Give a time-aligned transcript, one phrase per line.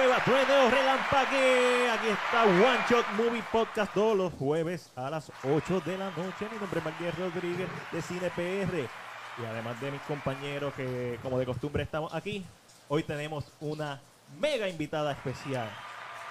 [0.00, 1.90] Nueva Trueno Relampague.
[1.90, 6.48] Aquí está One Shot Movie Podcast todos los jueves a las 8 de la noche.
[6.50, 8.78] Mi nombre es Marguerite Rodríguez de Cine PR.
[8.78, 12.46] Y además de mis compañeros que como de costumbre estamos aquí,
[12.88, 14.00] hoy tenemos una
[14.38, 15.68] mega invitada especial.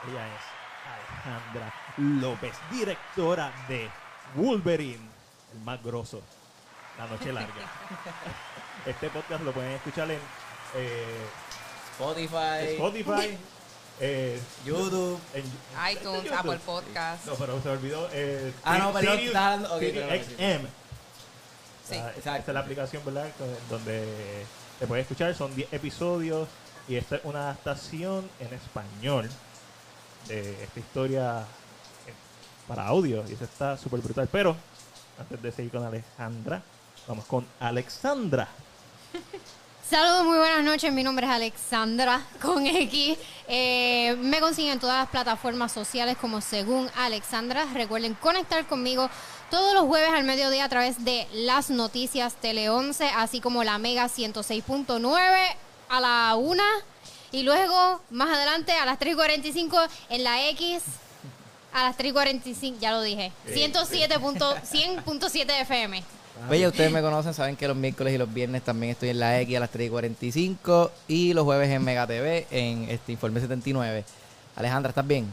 [0.09, 3.87] Ella es Alejandra López, directora de
[4.33, 5.07] Wolverine,
[5.53, 6.23] el más grosso,
[6.97, 7.53] La Noche Larga.
[8.87, 10.19] Este podcast lo pueden escuchar en
[10.73, 11.27] eh,
[11.99, 13.37] Spotify, Spotify,
[13.99, 15.19] eh, YouTube.
[15.33, 15.43] en
[15.91, 16.33] iTunes, YouTube.
[16.37, 17.25] Apple Podcast.
[17.25, 18.09] No, pero se olvidó.
[18.13, 20.67] Eh, Ah, no, perdón, Sirius- perdón, XM.
[21.87, 21.95] Sí.
[21.95, 22.39] Ah, exacto.
[22.39, 23.27] Esta es la aplicación, ¿verdad?
[23.69, 24.45] Donde
[24.79, 25.33] te puedes escuchar.
[25.35, 26.47] Son 10 episodios.
[26.87, 29.29] Y esta es una adaptación en español
[30.27, 31.39] de esta historia
[32.07, 32.13] eh,
[32.67, 33.23] para audio.
[33.29, 34.27] Y eso está súper brutal.
[34.31, 34.55] Pero
[35.19, 36.61] antes de seguir con Alejandra,
[37.07, 38.47] vamos con Alexandra.
[39.89, 40.93] Saludos, muy buenas noches.
[40.93, 43.17] Mi nombre es Alexandra con X.
[43.47, 47.65] Eh, me consiguen en todas las plataformas sociales como según Alexandra.
[47.73, 49.09] Recuerden conectar conmigo
[49.49, 53.79] todos los jueves al mediodía a través de las noticias Tele 11, así como la
[53.79, 55.55] Mega 106.9
[55.89, 56.63] a la 1
[57.31, 60.83] y luego más adelante a las 3.45 en la X
[61.73, 66.18] a las 3.45, ya lo dije, 107.100.7 FM.
[66.47, 69.19] Pues ya ustedes me conocen, saben que los miércoles y los viernes también estoy en
[69.19, 73.11] la X a las 3 y 45 y los jueves en Mega TV en este
[73.11, 74.03] Informe 79.
[74.55, 75.31] Alejandra, ¿estás bien?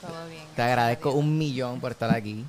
[0.00, 0.42] Todo bien.
[0.56, 2.44] Te agradezco un millón por estar aquí.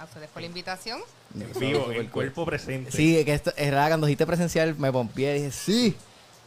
[0.00, 1.00] A ustedes por la invitación.
[1.34, 2.90] En vivo, en el cuerpo presente.
[2.90, 5.96] Sí, que esto, es verdad, cuando dijiste presencial me pompié y dije, sí.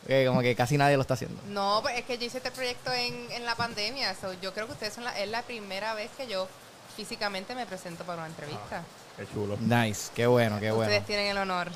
[0.07, 1.39] Que como que casi nadie lo está haciendo.
[1.49, 4.15] No, pues es que yo hice este proyecto en, en la pandemia.
[4.15, 6.47] so yo creo que ustedes son la, es la primera vez que yo
[6.95, 8.83] físicamente me presento para una entrevista.
[9.17, 9.57] Qué chulo.
[9.59, 10.83] Nice, qué bueno, qué bueno.
[10.91, 11.69] Ustedes tienen el honor.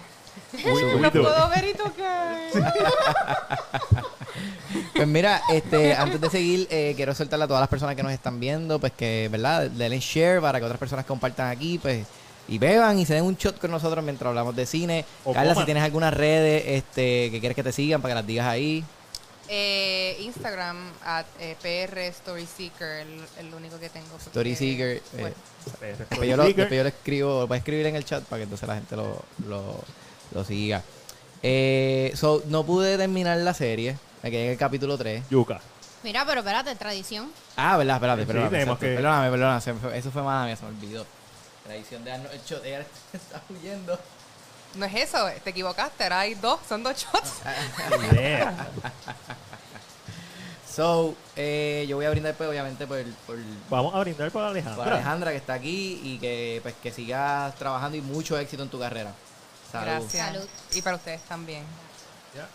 [0.63, 1.21] Lo do.
[1.23, 2.37] puedo ver y tocar.
[4.95, 8.11] Pues mira, este, antes de seguir, eh, quiero soltarle a todas las personas que nos
[8.11, 9.69] están viendo, pues que, ¿verdad?
[9.69, 12.05] Denle share para que otras personas compartan aquí, pues,
[12.47, 15.05] y beban y se den un shot con nosotros mientras hablamos de cine.
[15.23, 15.63] O Carla, coman.
[15.63, 18.83] si tienes algunas redes este, que quieres que te sigan para que las digas ahí.
[19.47, 24.17] Eh, Instagram, at eh, PR Story Seeker, el, el único que tengo.
[24.17, 25.01] Story Seeker.
[25.17, 25.33] eh,
[25.81, 28.43] después, yo lo, después yo lo escribo, lo puedes escribir en el chat para que
[28.43, 29.83] entonces la gente lo, lo,
[30.33, 30.81] lo siga.
[31.43, 35.23] Eh, so, no pude terminar la serie, me quedé en el capítulo 3.
[35.29, 35.59] Yuca.
[36.03, 37.31] Mira, pero espérate, tradición.
[37.55, 38.51] Ah, verdad, espérate, Sí, perdóname.
[38.51, 38.85] tenemos exacto.
[38.85, 38.95] que-
[39.31, 41.05] Perdóname, eso fue mala mía, se me olvidó.
[41.63, 42.63] Tradición de Arnold el shot.
[42.65, 43.99] Ella está huyendo.
[44.75, 47.33] no es eso, te equivocaste, ahora hay dos, son dos shots.
[50.75, 50.83] Yeah.
[50.83, 53.37] So, eh, yo voy a brindar, pues, obviamente, por, por,
[53.69, 54.93] Vamos a brindar por por Alejandra.
[54.93, 58.79] Alejandra que está aquí y que, pues, que sigas trabajando y mucho éxito en tu
[58.79, 59.13] carrera.
[59.71, 59.85] Salud.
[59.85, 60.27] Gracias.
[60.27, 60.47] Salud.
[60.73, 61.63] Y para ustedes también.
[62.35, 62.47] Ya.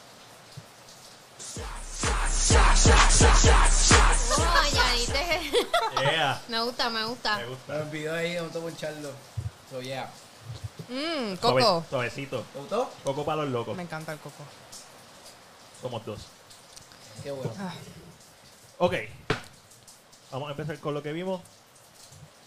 [2.22, 2.80] Oh.
[6.00, 6.41] Yeah.
[6.48, 7.36] me gusta, me gusta.
[7.38, 7.72] Me gusta.
[7.72, 9.10] Me olvidó ahí, vamos a poncharlo.
[9.70, 10.10] So, yeah.
[10.88, 11.84] Mmm, coco.
[11.88, 12.42] Suavecito.
[12.53, 12.91] ¿Te gustó?
[13.04, 13.76] Coco para los locos.
[13.76, 14.42] Me encanta el coco.
[15.80, 16.20] Somos dos.
[17.22, 17.53] Qué bueno.
[18.82, 18.94] Ok.
[20.32, 21.42] Vamos a empezar con lo que vimos.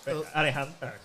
[0.08, 0.96] Eh, Alejandra.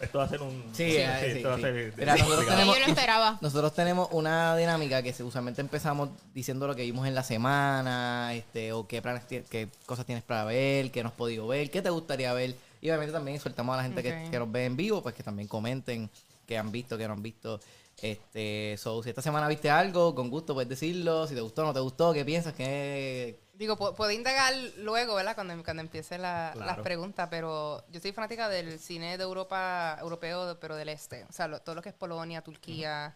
[0.00, 0.70] Esto va a ser un.
[0.72, 1.62] Sí, eh, sí, esto va a sí.
[1.62, 1.94] ser.
[1.96, 3.38] Mira, nosotros tenemos- yo lo esperaba.
[3.40, 8.72] Nosotros tenemos una dinámica que usualmente empezamos diciendo lo que vimos en la semana, este,
[8.72, 11.90] o qué planes, qué cosas tienes para ver, qué no has podido ver, qué te
[11.90, 12.56] gustaría ver.
[12.80, 15.22] Y obviamente también soltamos a la gente que, que nos ve en vivo, pues que
[15.22, 16.10] también comenten
[16.44, 17.60] qué han visto, qué no han visto.
[18.00, 21.28] Este, so, si esta semana viste algo, con gusto puedes decirlo.
[21.28, 23.38] Si te gustó, no te gustó, qué piensas, qué.
[23.54, 25.34] Digo, pu- puedo indagar luego, ¿verdad?
[25.34, 26.66] Cuando, cuando empiece la- Claro.
[26.66, 31.24] las preguntas, pero yo soy fanática del cine de Europa, europeo, pero del este.
[31.24, 33.14] O sea, lo- todo lo que es Polonia, Turquía,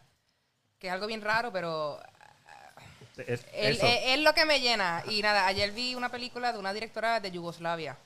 [0.79, 1.99] que es algo bien raro, pero
[3.17, 5.03] Es, es lo que me llena.
[5.09, 7.97] Y nada, ayer vi una película de una directora de Yugoslavia.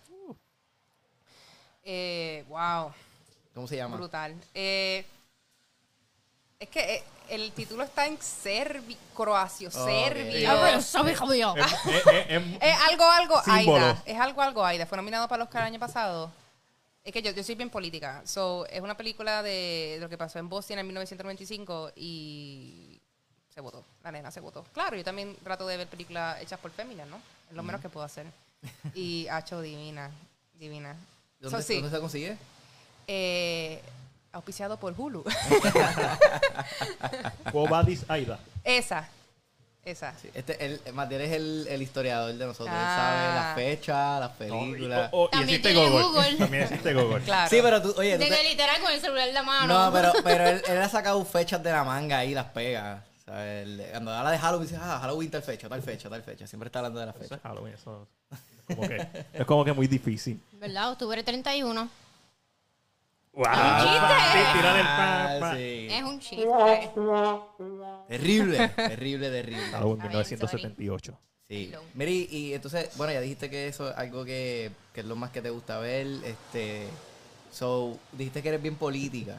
[1.83, 2.93] Eh, wow,
[3.55, 3.97] ¿Cómo se llama?
[3.97, 4.37] brutal.
[4.55, 5.05] Eh,
[6.61, 9.75] es que eh, el título está en serbi, croacio, Ok.
[9.75, 10.51] serbio.
[10.51, 11.49] A ver, sabe, Javier.
[12.61, 13.43] Es- algo, algo.
[13.47, 14.03] Aida.
[14.05, 14.85] Es algo, algo Aida.
[14.87, 16.31] Fue nominado para el Oscar el año pasado.
[17.03, 18.21] Es que yo, yo soy bien política.
[18.27, 23.01] So, es una película de, de lo que pasó en Bosnia en 1995 y
[23.55, 23.83] se votó.
[24.05, 24.65] La nena se votó.
[24.75, 27.17] Claro, yo también trato de ver películas hechas por féminas, ¿no?
[27.49, 28.27] Es lo menos que puedo hacer.
[28.95, 30.11] Y hacho divina.
[30.59, 30.95] Divina.
[31.41, 32.37] ¿Dónde, So, sí, ¿Dónde se consigue?
[33.07, 33.81] eh,
[34.33, 35.25] auspiciado por Hulu.
[37.53, 38.39] Cobadis Aida.
[38.65, 39.09] esa.
[39.83, 40.13] Esa.
[40.21, 42.69] Sí, este, el, Matiel es el, el historiador de nosotros.
[42.69, 42.97] Él Ah.
[42.97, 45.09] sabe las fechas, las No, y, películas.
[45.13, 46.03] oh, oh, y También existe Google.
[46.05, 46.37] Google.
[46.37, 47.21] También existe Google.
[47.25, 47.49] Claro.
[47.51, 49.67] Sí, pero tú, oye, tú te- literal con el celular en la mano.
[49.87, 53.03] No, pero, pero él, él ha sacado fechas de la manga ahí y las pega.
[53.21, 56.23] O sea, él- cuando habla de Halloween, dice, ah, Halloween tal fecha, tal fecha, tal
[56.23, 56.47] fecha.
[56.47, 57.35] Siempre está hablando de la Eso fecha.
[57.37, 58.07] es Halloween, eso.
[58.67, 60.39] Como que, es como que muy difícil.
[60.53, 60.91] ¿Verdad?
[60.93, 61.89] Octubre 31.
[63.33, 63.45] ¡Wow!
[63.45, 64.15] chiste!
[64.33, 65.57] Sí, tirar el pa, Ah, pa.
[65.57, 65.89] sí.
[65.91, 66.47] Es un chiste.
[68.09, 69.65] Terrible, terrible, terrible.
[69.65, 71.19] Está bien, 1978.
[71.49, 71.73] Sí.
[71.95, 75.31] Mary, y entonces, bueno, ya dijiste que eso es algo que, que es lo más
[75.31, 76.07] que te gusta ver.
[76.25, 76.87] Este,
[77.51, 79.37] so, dijiste que eres bien política.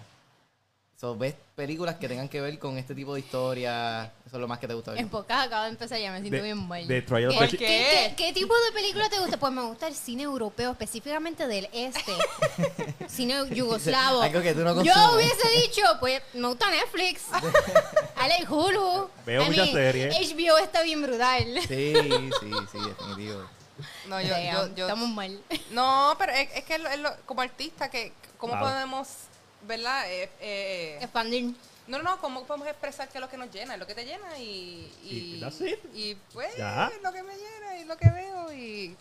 [1.01, 4.03] So, ¿ves películas que tengan que ver con este tipo de historia?
[4.24, 5.00] Eso es lo más que te gusta ver.
[5.00, 6.88] En pocas acabo de empezar ya me siento De- bien mal.
[6.88, 8.13] de Trial of ¿Qué, the- qué- ¿Qué?
[8.15, 9.38] qué- qué tipo de película te gusta?
[9.38, 12.13] Pues me gusta el cine europeo, específicamente del este.
[13.07, 14.21] cine yugoslavo.
[14.21, 15.15] Algo que tú no Yo consumes.
[15.15, 17.24] hubiese dicho, pues me gusta Netflix.
[18.18, 19.09] Ale Hulu.
[19.25, 20.31] Veo I muchas mean, series.
[20.36, 21.45] HBO está bien brutal.
[21.68, 23.42] Sí, sí, sí, definitivo.
[24.07, 25.42] No, yo, yo, yo- Estamos mal.
[25.71, 28.68] no, pero es, es que es lo- es lo- como artista, que ¿cómo Claro.
[28.68, 29.07] podemos,
[29.67, 30.03] verdad?
[30.11, 31.53] Eh, eh, Expandir.
[31.87, 33.73] no, no, no, ¿cómo podemos expresar qué es lo que nos llena?
[33.75, 34.91] Es lo que te llena y...
[35.03, 35.79] Y Y, that's it.
[35.93, 36.87] y, pues, Ya.
[36.95, 38.95] es lo que me llena y lo que veo y...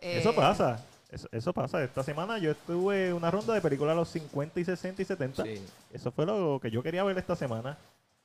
[0.00, 0.80] eh, Eso pasa.
[1.10, 1.82] Eso, eso pasa.
[1.84, 5.04] Esta semana yo estuve en una ronda de películas a los 50 y 60 y
[5.04, 5.42] 70.
[5.44, 5.62] Sí.
[5.92, 7.78] Eso fue lo que yo quería ver esta semana.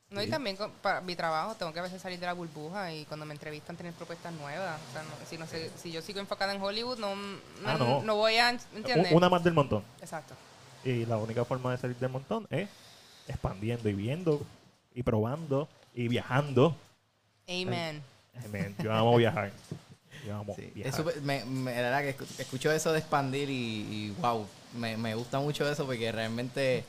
[0.09, 2.91] No, y también con- para mi trabajo tengo que a veces salir de la burbuja
[2.91, 4.77] y cuando me entrevistan tener propuestas nuevas.
[4.89, 7.75] O sea, no- si, no sé, si yo sigo enfocada en Hollywood, no, no, Ah,
[7.79, 8.01] no.
[8.03, 8.49] no voy a...
[8.49, 9.13] ¿Entiendes?
[9.13, 9.83] U- Una más del montón.
[10.01, 10.33] Exacto.
[10.83, 12.67] Y la única forma de salir del montón es
[13.27, 14.41] expandiendo y viendo
[14.93, 16.75] y probando y viajando.
[17.47, 18.01] Amen.
[18.33, 19.51] Ay, man, yo amo viajar.
[20.25, 20.71] Yo amo Sí.
[20.73, 21.07] viajar.
[21.07, 24.97] Es me, me- la verdad que escu- escucho eso de expandir y, y wow, me,
[24.97, 26.79] me gusta mucho eso porque realmente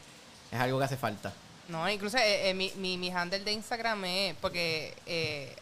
[0.50, 1.32] es algo que hace falta.
[1.68, 5.54] No, incluso eh, eh, mi, mi, mi handle de Instagram es porque eh,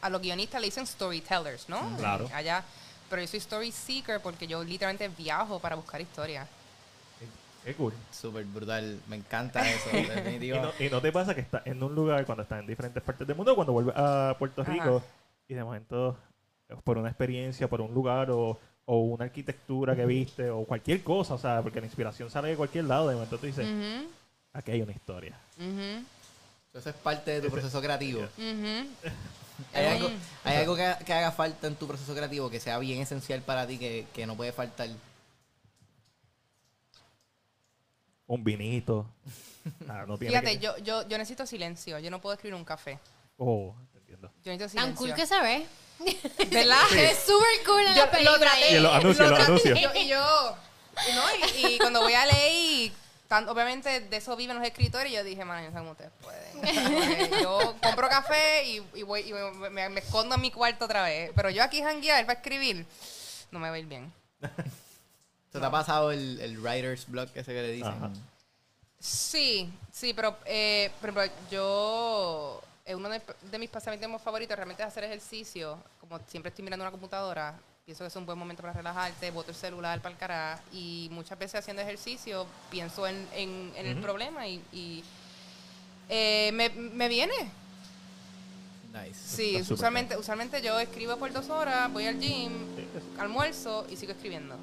[0.00, 1.96] a los guionistas le dicen storytellers, ¿no?
[1.98, 2.28] Claro.
[2.32, 2.64] Allá.
[3.08, 6.48] Pero yo soy story seeker porque yo literalmente viajo para buscar historias.
[7.64, 7.92] Qué cool.
[8.10, 11.94] Súper brutal, me encanta eso, Y no, y no te pasa que estás en un
[11.94, 14.72] lugar cuando estás en diferentes partes del mundo, cuando vuelves a Puerto Ajá.
[14.72, 15.02] Rico
[15.48, 16.16] y de momento
[16.84, 21.34] por una experiencia, por un lugar o, o una arquitectura que viste o cualquier cosa,
[21.34, 23.66] o sea, porque la inspiración sale de cualquier lado, de momento tú dices,
[24.52, 25.38] aquí hay una historia.
[25.58, 26.04] ujú,
[26.78, 28.26] Eso es parte de tu proceso creativo.
[29.74, 32.78] ¿Hay algo, un- hay algo que, que haga falta en tu proceso creativo que sea
[32.78, 34.88] bien esencial para ti, que, que no puede faltar?
[38.32, 39.06] Un vinito.
[39.88, 41.96] Ah, no tiene Fíjate, que- yo, yo, yo necesito silencio.
[42.00, 42.98] Yo no puedo escribir un café.
[43.36, 44.28] Oh, te entiendo.
[44.44, 44.96] Yo necesito Tan silencio.
[44.98, 45.66] cool que se ve.
[46.50, 46.82] ¿Verdad?
[46.96, 48.38] Es súper cool en Yo la lo película.
[48.40, 48.72] traté.
[48.72, 49.68] Y en los anuncios, lo los traté.
[49.68, 49.78] anuncios.
[49.78, 50.56] Y yo, y yo-
[51.08, 51.22] y no,
[51.68, 52.92] y, y cuando voy a leer, y
[53.28, 56.10] tan- obviamente de eso viven los escritores, yo dije, man, yo no sé cómo ustedes
[56.20, 57.30] pueden.
[57.42, 61.02] Yo compro café y, y voy, y me, me- me escondo en mi cuarto otra
[61.04, 61.30] vez.
[61.36, 62.84] Pero yo aquí janguear para escribir,
[63.52, 64.12] no me va a ir bien.
[65.52, 67.92] ¿Se te ha pasado el, el writer's block ese que le dicen?
[67.92, 68.10] Ajá.
[68.98, 73.20] Sí, sí, pero eh, por ejemplo, yo, eh, uno de,
[73.50, 75.76] de mis pasatiempos favoritos realmente es hacer ejercicio.
[76.00, 79.50] Como siempre estoy mirando una computadora, pienso que es un buen momento para relajarte, boto
[79.50, 84.00] el celular para el carajo y muchas veces haciendo ejercicio pienso en, en- en el
[84.00, 85.02] problema y, y,
[86.08, 87.34] eh, me, me viene.
[88.92, 89.14] Nice.
[89.36, 92.52] Sí, usualmente, usualmente yo escribo por dos horas, voy al gym,
[93.18, 94.56] almuerzo y sigo escribiendo.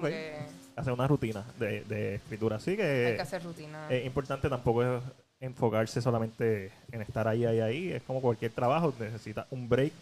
[0.00, 0.36] Que
[0.76, 2.56] Hacer una rutina de, de escritura.
[2.56, 3.88] Así hay que que hacer rutina.
[3.90, 5.02] es importante tampoco es
[5.40, 7.92] enfocarse solamente en estar ahí, ahí, ahí.
[7.92, 9.92] Es como cualquier trabajo, necesitas un break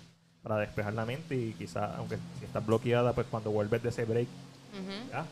[0.42, 4.04] para despejar la mente y quizás, aunque si estás bloqueada, pues cuando vuelves de ese
[4.04, 4.28] break,
[4.72, 5.10] Ujú.
[5.10, 5.24] ya,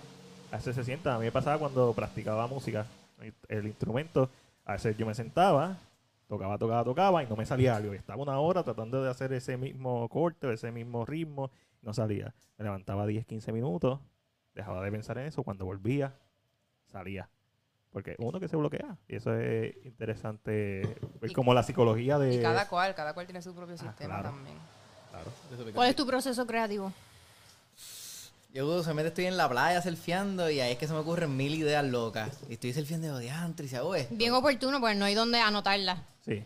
[0.51, 1.15] a veces se sienta.
[1.15, 2.87] A mí me pasaba cuando practicaba música,
[3.49, 4.31] el instrumento,
[4.65, 5.77] a veces yo me sentaba,
[6.27, 7.93] tocaba, tocaba, tocaba y no me salía algo.
[7.95, 11.51] Y estaba una hora tratando de hacer ese mismo corte, ese mismo ritmo,
[11.83, 12.35] no salía.
[12.59, 14.01] Me levantaba 10, 15 minutos,
[14.55, 16.15] dejaba de pensar en eso, cuando volvía,
[16.91, 17.29] salía.
[17.91, 18.97] Porque uno que se bloquea.
[19.09, 20.83] Y eso es interesante
[21.21, 22.35] ver Y- como la psicología de...
[22.35, 24.31] Y cada cual, cada cual tiene su propio Ah, sistema claro.
[24.31, 24.57] también.
[25.11, 25.73] Claro.
[25.75, 26.93] ¿Cuál es tu proceso creativo?
[28.53, 31.55] Yo usualmente estoy en la playa surfeando y ahí es que se me ocurren mil
[31.55, 32.39] ideas locas.
[32.49, 34.15] Y estoy surfeando de diantre y se hago esto.
[34.15, 36.03] Bien oportuno, pues no hay dónde anotarla.
[36.25, 36.43] Sí.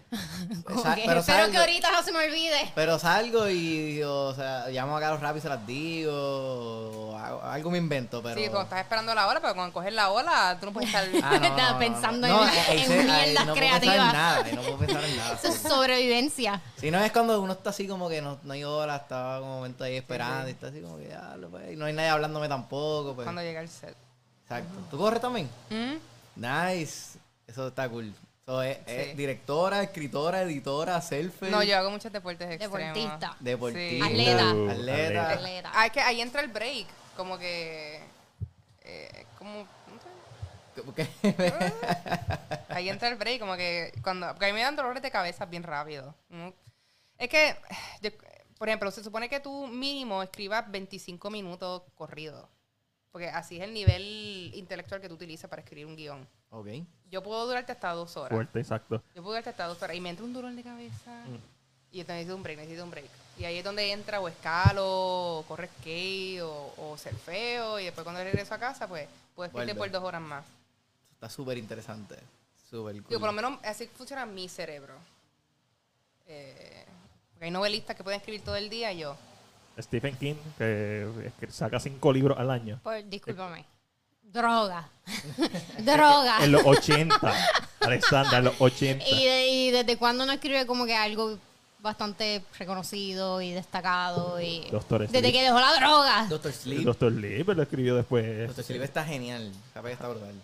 [0.64, 2.73] Como Sa- que pero espero salgo- que ahorita no se me olvide.
[2.75, 6.12] Pero salgo y, o sea, llamo a Carlos rápido y se las digo.
[6.12, 8.35] o hago- algo me invento, pero...
[8.35, 11.04] Sí, cuando estás esperando la ola, pero cuando coges la ola, tú no puedes estar...
[11.23, 12.42] Ah, no, no, Estaba no, pensando no.
[12.42, 14.12] en- ahí en se- ahí mierdas no puedo pensar en creativas.
[14.12, 15.35] nada, ahí no puedo pensar en nada.
[15.42, 16.61] Eso es sobrevivencia.
[16.76, 19.50] Si no es cuando uno está así como que no, no hay hora, estaba como
[19.52, 21.92] un momento ahí esperando y está así como que ya, lo pues, y no hay
[21.92, 23.14] nadie hablándome tampoco.
[23.14, 23.25] Pues.
[23.26, 23.94] Cuando llega el set.
[24.42, 24.80] Exacto.
[24.90, 25.49] ¿Tú corres también?
[25.70, 25.97] ¿Mm?
[26.40, 27.18] Nice.
[27.47, 28.12] Eso está cool.
[28.48, 29.12] So, es, es Sí.
[29.12, 31.50] directora, escritora, editora, selfie.
[31.50, 32.78] No, yo hago muchos deportes extremos.
[32.78, 33.36] Deportista.
[33.40, 34.06] Deportista.
[34.06, 34.10] Sí.
[34.10, 34.50] Atleta.
[34.72, 35.30] Atleta.
[35.32, 35.72] Atleta.
[35.74, 36.86] Ah, es que ahí entra el break.
[37.14, 38.00] Como que...
[38.80, 39.66] eh, como...
[39.66, 41.08] no sé.
[42.70, 44.28] Ahí entra el break, como que cuando...
[44.28, 46.14] Porque a mí me dan dolores de cabeza bien rápido.
[47.18, 47.54] Es que
[48.00, 48.10] yo
[48.56, 52.46] Por ejemplo, se supone que tú mínimo escribas 25 minutos corridos.
[53.10, 56.28] Porque así es el nivel intelectual que tú utilizas para escribir un guion.
[56.50, 56.68] Ok.
[57.10, 58.36] Yo puedo durarte hasta dos horas.
[58.36, 59.02] Fuerte, exacto.
[59.14, 59.96] Yo puedo durarte hasta dos horas.
[59.96, 61.24] Y me entra un dolor de cabeza.
[61.26, 61.36] Mm.
[61.90, 63.08] Y yo necesito un break, necesito un break.
[63.38, 67.80] Y ahí es donde entra o escalo, o corre skate, o, o surfeo.
[67.80, 69.90] Y después cuando regreso a casa, pues puedo escribir Vuelve.
[69.92, 70.44] por dos horas más.
[71.12, 72.16] Está súper interesante.
[72.68, 73.08] Súper cool.
[73.08, 74.94] Digo, por lo menos así funciona mi cerebro.
[76.26, 76.84] Eh,
[77.32, 79.16] porque hay novelistas que pueden escribir todo el día y yo.
[79.80, 82.80] Stephen King, que, es que saca cinco libros al año.
[82.82, 83.64] Pues, discúlpame.
[84.23, 84.88] Droga.
[85.78, 86.44] Droga.
[86.44, 87.18] En los 80,
[87.80, 89.04] Alexandra, en los 80.
[89.08, 91.38] ¿Y, de- y desde cuándo no escribe como que algo
[91.80, 94.40] bastante reconocido y destacado?
[94.40, 95.32] Y Doctor desde Sleep.
[95.32, 96.26] que dejó la droga.
[96.28, 96.82] Doctor Sleep.
[96.82, 98.47] Doctor Lee, pero lo escribió después.
[98.49, 99.50] Doctor Sleep está genial.
[99.73, 100.35] Capaz que está brutal.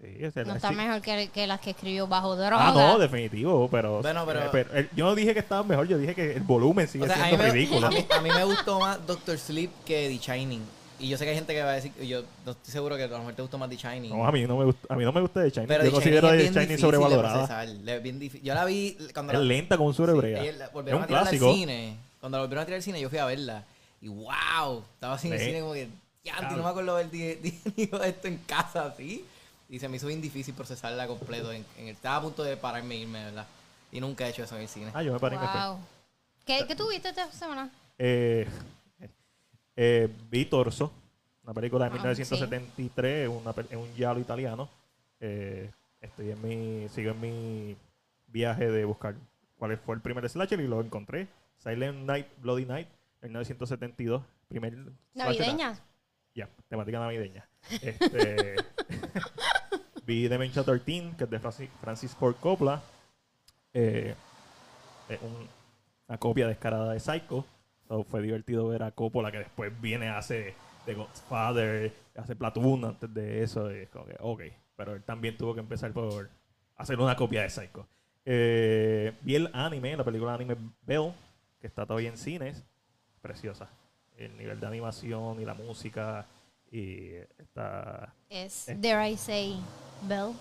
[0.00, 0.74] Sí, o sea, No está sí.
[0.76, 2.68] mejor que, que las que escribió bajo droga.
[2.68, 5.98] Ah, no, definitivo, pero, Bueno, pero- eh, el- yo no dije que estaba mejor, yo
[5.98, 7.86] dije que el volumen sigue O sea, a mí, siendo me, ridículo.
[7.88, 10.62] a, mí, a mí me gustó más Doctor Sleep que The Shining.
[11.00, 13.04] Y yo sé que hay gente que va a decir, yo no estoy seguro que
[13.04, 14.10] a lo mejor te gustó más The Shining.
[14.16, 15.68] No, a mí no me gusta, a mí no me gusta de Shining.
[15.68, 17.64] pero Yo The considero bien Shining sobrevalorada.
[18.00, 18.20] bien.
[18.42, 21.04] Yo la vi cuando Es la, lenta como un sí, ayer la es volvieron un
[21.04, 21.54] a tirar al clásico.
[21.54, 21.96] cine.
[22.20, 23.64] Cuando la volvieron a tirar al cine, yo fui a verla.
[24.00, 25.44] Y wow, estaba así en el Sí.
[25.46, 25.88] cine como que,
[26.24, 26.56] ya, Claro.
[26.56, 29.24] no me acuerdo ver di- di- digo esto en casa así.
[29.68, 31.52] Y se me hizo bien difícil procesarla completo.
[31.52, 33.46] En, en el- estaba a punto de pararme e irme, ¿verdad?
[33.92, 34.90] Y nunca he hecho eso en el cine.
[34.94, 35.36] Ah, yo me paré.
[35.36, 35.78] Wow.
[36.44, 37.70] ¿Qué, ¿Qué tuviste esta semana?
[37.98, 38.46] Eh,
[39.76, 40.90] eh, vi Torso,
[41.44, 44.68] una película de Ah, 1973, una un giallo italiano.
[45.20, 45.70] Eh,
[46.00, 47.76] estoy en mi, sigo en mi
[48.28, 49.14] viaje de buscar
[49.58, 51.28] cuál fue el primer slasher y lo encontré.
[51.58, 52.88] Silent Night, Bloody Night,
[53.20, 54.22] en 1972.
[54.48, 54.74] Primer
[55.14, 55.78] ¿Navideña?
[56.34, 57.46] Ya, temática navideña.
[57.82, 58.54] Este,
[60.08, 62.80] vi Dementia 13, que es de Francis, Ford Coppola.
[63.74, 64.14] Eh,
[65.06, 65.46] es un-
[66.08, 67.44] una copia descarada de Psycho.
[67.86, 70.54] So, fue divertido ver a Coppola, que después viene, hace
[70.86, 73.70] The Godfather, hace Platoon antes de eso.
[73.70, 74.42] y es como que, ok.
[74.76, 76.30] Pero él también tuvo que empezar por
[76.76, 77.86] hacer una copia de Psycho.
[78.24, 81.12] Eh, vi el anime, la película anime Bell,
[81.60, 82.64] que está todavía en cines.
[83.20, 83.68] Preciosa.
[84.16, 86.24] El nivel de animación y la música.
[86.70, 88.12] Y está.
[88.28, 88.74] Es, Eh.
[88.78, 89.58] dare I say,
[90.02, 90.32] Bell.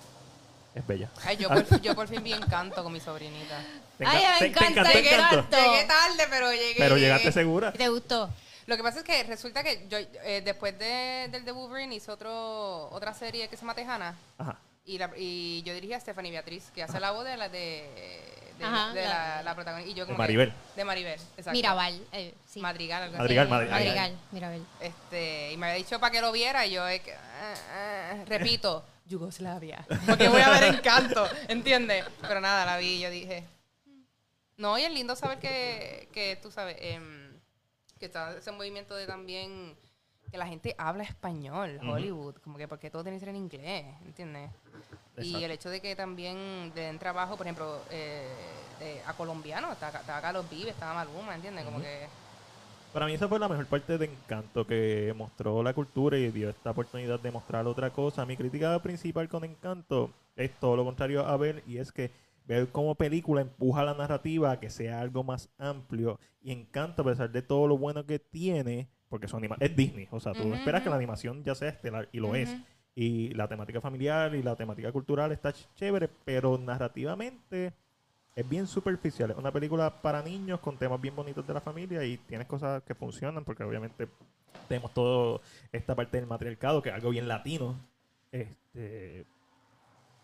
[0.76, 1.10] Es bella.
[1.26, 3.58] Ay, yo, por, yo por fin vi Encanto con mi sobrinita.
[4.06, 5.58] Ay, me te- te encanta, encantó gato.
[5.58, 6.76] Llegué tarde, pero llegué.
[6.78, 7.08] Pero llegué.
[7.08, 7.72] llegaste segura.
[7.74, 8.30] ¿Te gustó?
[8.68, 12.12] Lo que pasa es que resulta que yo eh, después de, del de Wolverine hizo
[12.12, 14.18] otro, otra serie que se llama Tejana.
[14.38, 14.60] Ajá.
[14.84, 17.90] Y, la, y yo dirigí a Stephanie Beatriz, que hace la voz de la de,
[18.58, 19.92] de, Ajá, de la- la, la protagonista.
[19.92, 20.54] Y yo De como que- Maribel.
[20.76, 21.52] de Maribel, exacto.
[21.52, 22.08] Mirabal.
[22.12, 22.60] eh, sí.
[22.60, 23.18] Madrigal, algo.
[23.18, 23.74] Madrigal, Eh, Madrigal.
[23.80, 24.66] Madrigal, Mirabel.
[24.80, 28.84] Este, y me había dicho para que lo viera y yo, eh, que, ah, repito,
[29.06, 29.86] Yugoslavia.
[30.06, 32.04] Porque voy a ver Encanto, ¿entiendes?
[32.22, 33.44] Pero nada, la vi y yo dije,
[34.58, 37.32] no, y es lindo saber que, que tú sabes, em,
[38.00, 39.76] que está ese movimiento de también
[40.30, 41.80] que la gente habla español.
[41.88, 44.52] Hollywood, como que porque todo tiene que ser en inglés, ¿entiendes?
[45.20, 48.28] Y el hecho de que también le den trabajo, por ejemplo, eh,
[48.80, 51.66] de- a colombianos, está, acá- estaba Carlos Vives, estaba Maluma, ¿entiendes?
[51.66, 52.08] Como que...
[52.94, 56.50] Para mí esa fue la mejor parte de Encanto, que mostró la cultura y dio
[56.50, 58.26] esta oportunidad de mostrar otra cosa.
[58.26, 62.12] Mi crítica principal con Encanto es todo lo contrario a ver, y es que
[62.46, 66.20] ver cómo película empuja la narrativa a que sea algo más amplio.
[66.42, 70.08] Y Encanto, a pesar de todo lo bueno que tiene, porque su anima es Disney,
[70.12, 72.56] o sea, tú esperas que la animación ya sea estelar, y lo es.
[72.96, 77.72] Y la temática familiar y la temática cultural está ch- chévere, pero narrativamente
[78.36, 79.30] es bien superficial.
[79.32, 82.82] Es una película para niños con temas bien bonitos de la familia y tienes cosas
[82.84, 84.08] que funcionan porque obviamente
[84.68, 87.76] tenemos todo esta parte del matriarcado que es algo bien latino.
[88.32, 89.26] Este,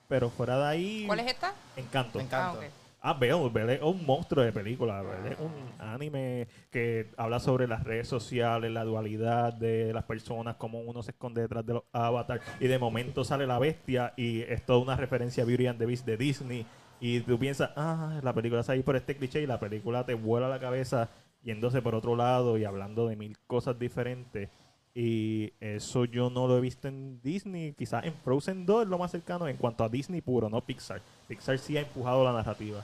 [0.07, 1.53] pero fuera de ahí, ¿Cuál es esta?
[1.77, 2.17] Encanto.
[2.17, 2.59] Me encanta.
[2.59, 2.82] Ah.
[3.05, 8.07] Ah, Belle es un monstruo de película, es un anime que habla sobre las redes
[8.07, 12.67] sociales, la dualidad de las personas, cómo uno se esconde detrás de los avatars y
[12.67, 16.05] de momento sale la bestia y es toda una referencia a Beauty and the Beast
[16.05, 16.65] de Disney
[17.01, 20.13] y tú piensas, ah, la película está ahí por este cliché y la película te
[20.13, 21.09] vuela la cabeza
[21.43, 24.47] yéndose por otro lado y hablando de mil cosas diferentes.
[24.95, 27.73] Y eso yo no lo he visto en Disney.
[27.73, 31.01] Quizás en Frozen 2 es lo más cercano en cuanto a Disney puro, no Pixar.
[31.27, 32.83] Pixar sí ha empujado la narrativa.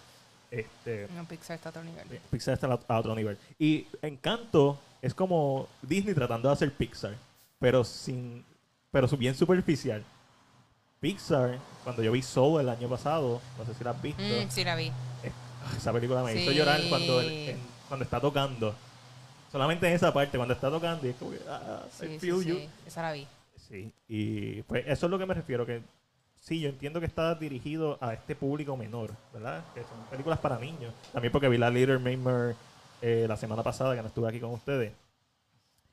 [0.50, 2.08] Este, No, Pixar está a otro nivel.
[2.32, 3.38] Pixar está a otro nivel.
[3.60, 7.16] Y Encanto es como Disney tratando de hacer Pixar,
[7.60, 8.44] pero sin
[8.92, 10.04] pero bien superficial.
[11.00, 14.50] Pixar, cuando yo vi Soul el año pasado, no sé si la has visto, Mm,
[14.50, 14.92] sí, la vi.
[15.78, 17.22] esa película me hizo llorar cuando,
[17.88, 18.74] cuando está tocando.
[19.52, 22.20] Solamente en esa parte, cuando está tocando, y es como que, ah, I Sí, sí,
[22.20, 22.56] feel you.
[22.56, 22.70] sí.
[22.86, 23.28] Esa la vi.
[23.56, 25.82] Sí, y pues eso es lo que me refiero, que
[26.40, 29.64] sí, yo entiendo que está dirigido a este público menor, ¿verdad?
[29.74, 30.94] Que son películas para niños.
[31.14, 32.56] También porque vi la Little Mermaid
[33.02, 34.92] eh, la semana pasada que no estuve aquí con ustedes.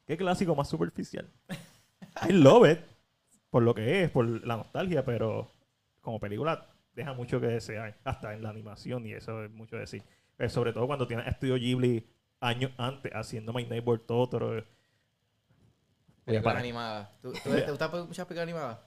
[0.06, 1.26] ¿Qué clásico más superficial?
[2.28, 2.78] I love it.
[3.50, 5.50] Por lo que es, por la nostalgia, pero
[6.00, 7.94] como película deja mucho que desear.
[8.04, 10.02] Hasta en la animación y eso es mucho decir.
[10.36, 12.04] Pero sobre todo cuando tienes Estudio Ghibli
[12.40, 14.64] años antes haciendo My Neighbor Totoro.
[16.24, 17.08] Películas animadas.
[17.22, 18.78] ¿Tú, tú, ¿Te gustan muchas películas animadas?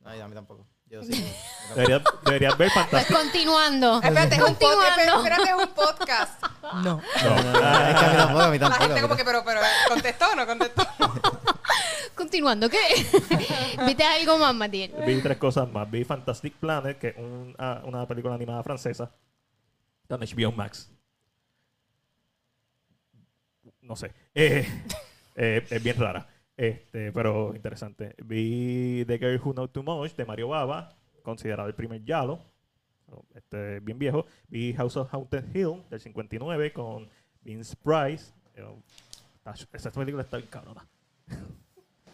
[0.00, 0.66] No, a mí tampoco.
[0.86, 1.12] Yo sí.
[1.74, 3.16] Deberías, deberías ver Pues Fantastic.
[3.16, 4.00] continuando.
[4.02, 6.42] Espérate, es un, espérate, es un podcast.
[6.62, 8.84] No, no, es que a mí tampoco, a mí La tampoco.
[8.86, 10.82] gente como que, pero, pero, ¿contestó o no contestó?
[12.14, 12.78] Continuando, ¿qué?
[13.86, 14.90] ¿Viste algo más, Matías?
[15.06, 15.88] Vi tres cosas más.
[15.90, 19.10] Vi Fantastic Planet, que es un- ah, una película animada francesa.
[20.02, 20.90] Está en HBO Max.
[23.88, 24.12] No sé.
[24.34, 24.66] Eh,
[25.36, 26.28] eh, es bien rara.
[26.56, 28.14] Este, pero interesante.
[28.24, 32.38] Vi The Girl Who Knows Too Much de Mario Baba, considerado el primer Yalo.
[33.34, 34.26] Este, bien viejo.
[34.48, 37.08] Vi House of Haunted Hill del 59 con
[37.40, 38.32] Vince Price.
[38.54, 38.64] Eh,
[39.72, 40.86] Esa película está bien cabrona.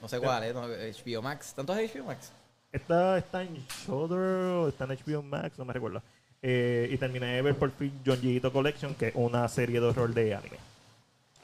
[0.01, 0.53] No sé cuál, ¿eh?
[0.53, 1.55] No, HBO Max.
[1.55, 2.33] ¿Tantos HBO Max?
[2.71, 6.03] Esta está en Shudder está en HBO Max, no me recuerdo.
[6.43, 9.87] Eh, y terminé de ver por fin John Gito Collection, que es una serie de
[9.87, 10.74] horror de anime.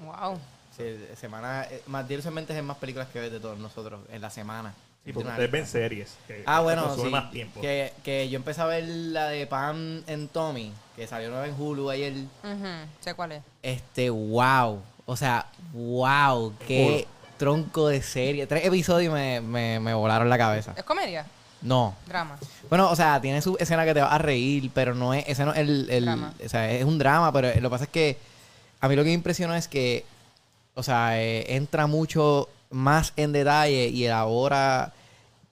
[0.04, 0.38] Wow.
[0.76, 0.84] Sí,
[1.20, 1.64] semana...
[1.70, 4.72] eh, Matías Mentes es más películas que ves de todos nosotros en la semana.
[5.04, 6.16] Sí, porque ustedes ven series.
[6.26, 7.08] Que Ah, bueno, sí.
[7.08, 7.60] más tiempo.
[7.60, 11.54] Que, que yo empecé a ver la de Pam en Tommy, que salió nueva en
[11.58, 12.12] Hulu ayer.
[12.44, 12.66] Ujú,
[13.00, 13.42] Sé cuál es.
[13.62, 14.80] Este, wow.
[15.06, 16.52] O sea, wow.
[16.66, 17.06] Qué
[17.38, 18.46] tronco de serie.
[18.46, 20.74] Tres episodios me, me, me volaron la cabeza.
[20.76, 21.24] ¿Es comedia?
[21.62, 21.94] No.
[22.06, 22.38] Drama.
[22.68, 25.44] Bueno, o sea, tiene su escena que te va a reír, pero no es, ese
[25.46, 26.34] no es el, el- Drama.
[26.44, 28.18] o sea, es un drama, pero lo que pasa es que
[28.80, 30.04] a mí lo que me impresionó es que,
[30.74, 34.92] o sea, eh, entra mucho más en detalle y elabora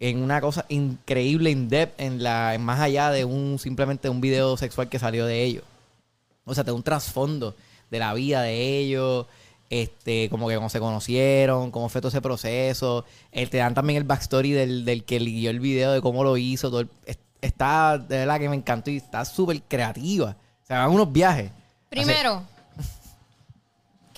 [0.01, 4.21] en una cosa increíble, in depth, en la, en más allá de un simplemente un
[4.21, 5.65] video sexual que salió de ellos.
[6.45, 7.55] O sea, te da un trasfondo
[7.91, 9.27] de la vida de ellos,
[9.71, 13.05] este, como que cómo se conocieron, cómo fue todo ese proceso.
[13.33, 16.37] Eh, te dan también el backstory del, del que lidió el video, de cómo lo
[16.37, 16.71] hizo.
[16.71, 16.89] Todo el-
[17.43, 20.37] está, de verdad que me encantó y está súper creativa.
[20.63, 21.51] O sea, van unos viajes.
[21.91, 22.43] Primero,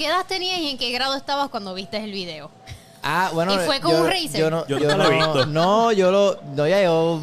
[0.01, 2.51] ¿qué edad tenías y en qué grado estabas cuando viste el video?
[3.03, 3.53] Ah, bueno.
[3.55, 4.41] ¿Y fue con yo- un racer?
[4.41, 5.47] Yo no, Yo yo nunca lo he no- visto.
[5.47, 6.41] No, yo lo.
[6.57, 7.21] No, ya yo.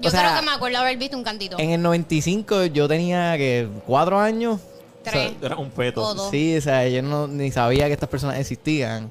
[0.00, 1.58] Yo o sea, creo que me acuerdo haber visto un cantito.
[1.58, 4.60] En el 95 yo tenía que cuatro años.
[5.02, 5.32] Tres.
[5.42, 6.02] Era un feto.
[6.04, 6.30] O dos.
[6.30, 9.10] Sí, o sea, yo no ni sabía que estas personas existían.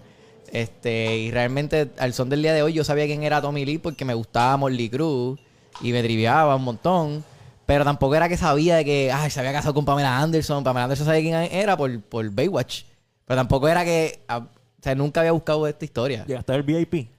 [0.54, 3.80] Este, y realmente al son del día de hoy yo sabía quién era Tommy Lee
[3.80, 5.40] porque me gustaba Morley Cruz
[5.82, 7.24] y me triviaba un montón.
[7.66, 10.64] Pero tampoco era que sabía de que, ay, se había casado con Pamela Anderson.
[10.64, 12.84] Pamela Anderson sabía quién era por, por Baywatch.
[13.30, 14.48] Pero tampoco era que, o
[14.82, 16.26] sea, nunca había buscado esta historia.
[16.26, 17.12] ¿Llegaste al VIP?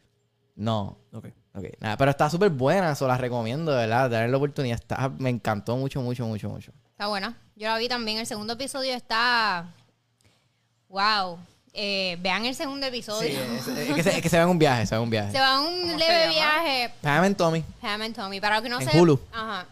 [0.56, 0.98] No.
[1.12, 1.26] Ok.
[1.54, 4.74] Ok, nada, pero está súper buena, se la recomiendo, de verdad, darle la oportunidad.
[4.80, 6.72] Está, me encantó mucho, mucho, mucho, mucho.
[6.90, 7.36] Está buena.
[7.54, 8.18] Yo la vi también.
[8.18, 9.66] El segundo episodio está.
[10.88, 11.38] ¡Wow!
[11.72, 13.38] Eh, vean el segundo episodio.
[13.40, 15.10] es, es que se, es que se va en un viaje, se va en un
[15.10, 15.30] viaje.
[15.30, 16.32] Se va a un ¿Cómo se leve llama?
[16.64, 16.94] viaje.
[17.00, 17.64] Pam and Tommy.
[17.80, 18.40] Pam and Tommy.
[18.40, 19.20] Para los que no En sepan- Hulu.
[19.32, 19.66] Ajá.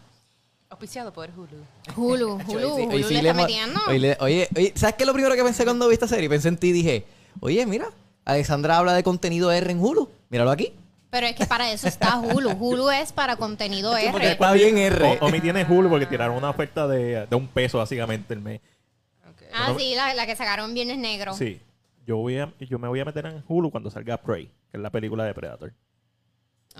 [0.69, 1.47] Auspiciado por Hulu.
[1.95, 2.33] Hulu.
[2.47, 2.75] Hulu.
[2.75, 3.79] Sí, Hulu sí le le está metiendo.
[3.87, 6.29] oye, le- oye, oye, ¿sabes qué es lo primero que pensé cuando vi esta serie?
[6.29, 7.05] Pensé en ti y dije,
[7.39, 7.87] oye, mira,
[8.25, 10.09] Alexandra habla de contenido R en Hulu.
[10.29, 10.73] Míralo aquí.
[11.09, 12.51] Pero es que para eso está Hulu.
[12.59, 14.33] Hulu es para contenido Sí, porque R.
[14.33, 15.17] Está bien R.
[15.19, 18.61] O, Omi tiene Hulu porque tiraron una oferta de, de un peso básicamente el mes.
[19.51, 21.33] Ah, sí, la, la que sacaron Viernes Negro.
[21.33, 21.59] Sí.
[22.05, 24.79] Yo, voy a, yo me voy a meter en Hulu cuando salga Prey, que es
[24.81, 25.73] la película de Predator.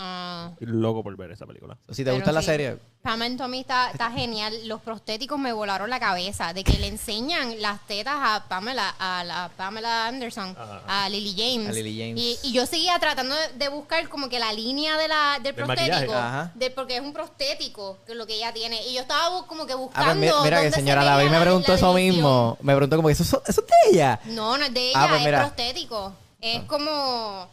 [0.01, 1.77] Ah, loco por ver esa película.
[1.89, 2.45] Si te pero gusta la sí.
[2.45, 4.53] serie, Pam and Tommy está, está genial.
[4.65, 9.23] Los prostéticos me volaron la cabeza de que le enseñan las tetas a Pamela, a
[9.25, 10.81] la Pamela Anderson, Ajá.
[11.05, 11.69] a Lily James.
[11.69, 12.17] A Lily James.
[12.17, 15.65] Y, y yo seguía tratando de, buscar como que la línea de la, del Del
[15.65, 16.13] prostético,
[16.55, 18.85] de, porque es un prostético que es lo que ella tiene.
[18.87, 20.05] Y yo estaba como que Ah, buscando.
[20.13, 22.57] pues mira, mira que se señora veía David me la- preguntó la eso mismo.
[22.61, 24.19] Me preguntó como que eso, eso es de ella.
[24.25, 25.39] No, no es de Ah, ella, pues es mira.
[25.41, 26.13] prostético.
[26.41, 27.47] Es como.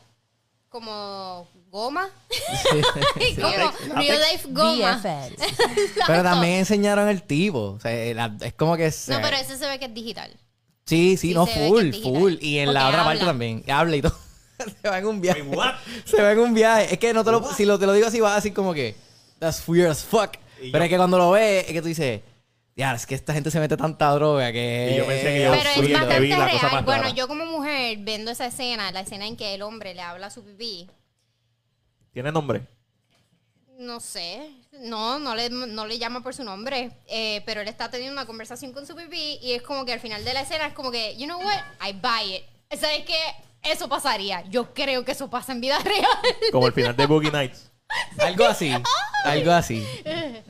[0.68, 2.08] como goma.
[3.18, 3.36] Sí.
[3.36, 5.00] como real life goma.
[6.06, 7.72] Pero también enseñaron el tipo.
[7.76, 8.90] O sea, la- es como que...
[8.90, 10.30] se- No, pero ese se ve que es digital.
[10.86, 12.20] Sí, sí, sí no, se ve que full, es digital.
[12.20, 12.34] full.
[12.40, 13.64] Y en la Porque otra parte también.
[13.68, 14.18] Habla y todo.
[14.82, 15.42] se va en un viaje.
[15.42, 15.74] Wait, what?
[16.04, 16.92] Se va en un viaje.
[16.94, 18.94] Es que no te lo, si lo, te lo digo así, vas así como que,
[19.38, 20.34] that's weird as fuck.
[20.60, 22.20] Y Pero yo- es que cuando lo ves, es que tú dices,
[22.76, 24.90] ya, es que esta gente se mete tanta droga que.
[24.92, 26.72] Y yo pensé que yo Pero fui es el que vi bastante la cosa real.
[26.74, 27.14] más Bueno, rara.
[27.14, 30.30] yo como mujer, viendo esa escena, la escena en que el hombre le habla a
[30.30, 30.88] su pipí,
[32.16, 32.62] ¿Tiene nombre?
[33.79, 34.50] no sé,
[34.81, 38.24] no, no le, no le llama por su nombre, eh, pero él está teniendo una
[38.24, 40.90] conversación con su pipí y es como que al final de la escena es como
[40.90, 42.42] que, you know what, I buy it.
[42.81, 43.18] ¿Sabes qué?
[43.62, 44.42] Eso pasaría.
[44.48, 46.07] Yo creo que eso pasa en vida real.
[46.52, 47.70] Como el final de Boogie Nights.
[48.18, 48.72] Algo así.
[49.24, 49.87] Algo así.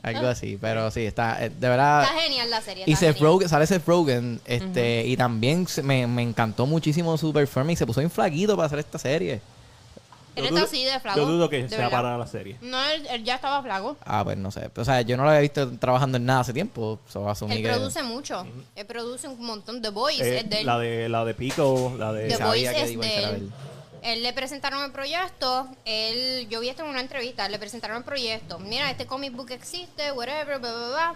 [0.03, 0.57] Algo así.
[0.61, 1.43] Pero sí, está.
[1.43, 2.03] eh, De verdad.
[2.03, 2.85] Está genial la serie.
[2.87, 3.19] Y Seth.
[3.19, 7.75] Rogen, sale Seth Rogen, este, y también se- me, me encantó muchísimo su performance y
[7.79, 9.41] se puso bien flaquito para hacer esta serie.
[10.37, 11.17] Él Yo está dudo- así de flaco.
[11.19, 11.91] Yo dudo que sea verdad.
[11.91, 12.57] para la serie.
[12.61, 13.97] No, él, él ya estaba flaco.
[14.05, 14.69] Ah, pues no sé.
[14.75, 16.99] O sea, yo no lo había visto trabajando en nada hace tiempo.
[17.07, 18.45] So, Él que- produce mucho.
[18.75, 19.77] Él produce un montón.
[19.77, 20.65] Eh, es de él.
[20.65, 23.51] la de la de Pico, la de The que es de él.
[24.03, 25.67] Él le presentaron el proyecto.
[25.83, 27.49] Él, yo vi esto en una entrevista.
[27.49, 28.59] Le presentaron el proyecto.
[28.59, 31.15] Mira, este comic book existe, whatever, bla, bla, bla.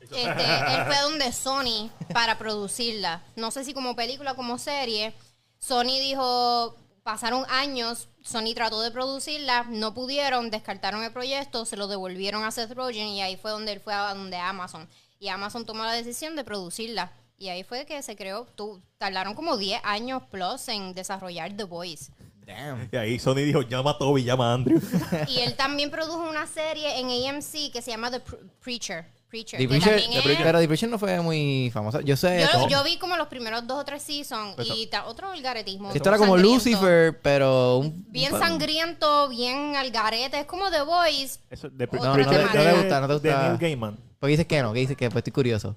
[0.00, 3.22] Este, él fue donde Sony para producirla.
[3.36, 5.14] No sé si como película o como serie.
[5.58, 11.86] Sony dijo, pasaron años, Sony trató de producirla, no pudieron, descartaron el proyecto, se lo
[11.88, 14.88] devolvieron a Seth Rogen y ahí fue donde él fue a donde Amazon.
[15.20, 17.12] Y Amazon tomó la decisión de producirla.
[17.36, 21.64] Y ahí fue que se creó, tú, tardaron como 10 años plus en desarrollar The
[21.64, 22.10] Voice.
[22.46, 22.88] Damn.
[22.92, 24.80] Y ahí Sony dijo, llama a Toby, llama a Andrew.
[25.28, 29.06] Y él también produjo una serie en AMC que se llama The Pr- Preacher.
[29.34, 32.00] Preacher, The que Preacher- también es- pero The Preacher no fue muy famosa.
[32.02, 32.46] Yo sé.
[32.52, 35.90] yo, yo vi como los primeros dos o tres seasons Eso- y ta- otro vulgaretismo.
[35.92, 36.54] esto era como sangriento.
[36.54, 37.78] Lucifer, pero.
[37.78, 40.38] Un, Bien un- sangriento, bien al garete.
[40.40, 41.40] Es como The Voice.
[41.50, 43.48] Eso, de, No, no te- no te gusta, no te De gusta.
[43.48, 43.96] Neil Gaiman.
[44.20, 44.72] ¿Por qué dices que no?
[44.72, 45.08] ¿Qué dices que?
[45.10, 45.76] Pues estoy curioso.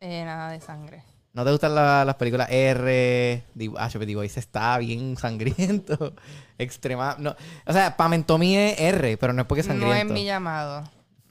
[0.00, 1.02] Eh, nada de sangre.
[1.32, 3.42] ¿No te gustan la- las películas R?
[3.58, 6.12] The, ah, yo, Voice está bien sangriento.
[6.58, 7.16] Extrema.
[7.18, 7.34] No,
[7.66, 10.14] o sea, para Mentomí es R, pero no es porque es No sangriento.
[10.14, 10.84] es mi llamado.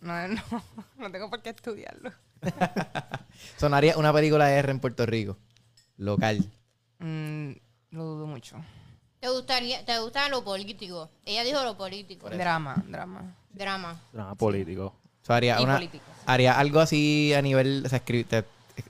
[0.04, 0.64] No, no,
[0.98, 2.12] no tengo por qué estudiarlo.
[3.58, 5.38] Sonaría una película R en Puerto Rico.
[5.98, 6.44] Local.
[7.00, 7.52] Mm,
[7.92, 8.58] lo dudo mucho.
[9.20, 11.10] ¿Te gustaría, te gusta lo político?
[11.26, 12.30] Ella dijo lo político.
[12.30, 13.36] Drama, drama.
[13.52, 14.00] Drama.
[14.12, 14.88] Drama político.
[15.22, 16.04] O sea, haría, Y una, político.
[16.26, 17.84] haría algo así a nivel.
[17.86, 18.44] O sea, escri- te-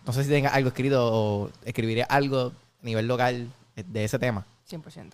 [0.05, 2.47] no sé si tenga algo escrito o escribiría algo
[2.81, 4.43] a nivel local de ese tema.
[4.67, 5.11] 100%.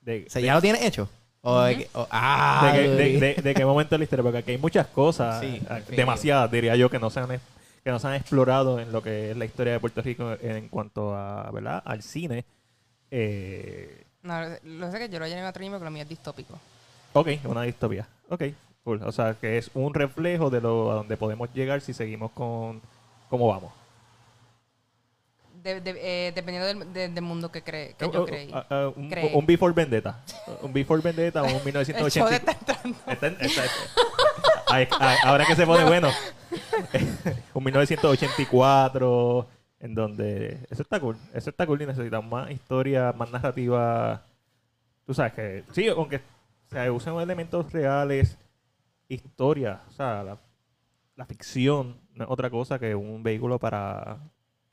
[0.00, 1.10] De, O sea, de- ¿ya lo tienes hecho?
[1.48, 3.20] O de que- o- ah, de, que- de- Luis.
[3.20, 5.96] de- de qué momento de la historia, porque aquí hay muchas cosas, Sí, definitivo.
[5.96, 7.40] demasiadas diría yo, que no se han
[7.84, 10.66] que no se han explorado en lo que es la historia de Puerto Rico en
[10.68, 11.80] cuanto a, ¿verdad?
[11.84, 12.44] al cine.
[13.12, 16.08] Eh, No, lo sé que yo lo llené en otro anime, pero lo mío es
[16.08, 16.58] distópico.
[17.12, 18.08] ok, una distopía.
[18.28, 18.42] Ok,
[18.82, 19.02] cool.
[19.04, 22.80] O sea, que es un reflejo de lo a donde podemos llegar si seguimos con
[23.30, 23.72] cómo vamos.
[25.66, 28.50] De- de- eh, dependiendo del, de- del mundo que, cree, que yo Uh, uh, creí.
[28.96, 29.30] un, Creí.
[29.34, 30.22] un Before Vendetta.
[30.62, 32.28] Un Before Vendetta o un El show 1980.
[32.28, 32.98] de estar entrando.
[33.10, 33.62] Está en- está-
[34.68, 36.08] Ay, ay, ahora que se pone bueno.
[37.54, 39.48] un 1984
[39.80, 44.22] en donde eso está cool, eso está cool y necesitamos más historia, más narrativa.
[45.04, 46.20] Tú sabes que sí, aunque
[46.70, 48.38] se usan elementos reales,
[49.08, 50.38] historia, o sea, la,
[51.16, 54.18] la ficción no es otra cosa que un vehículo para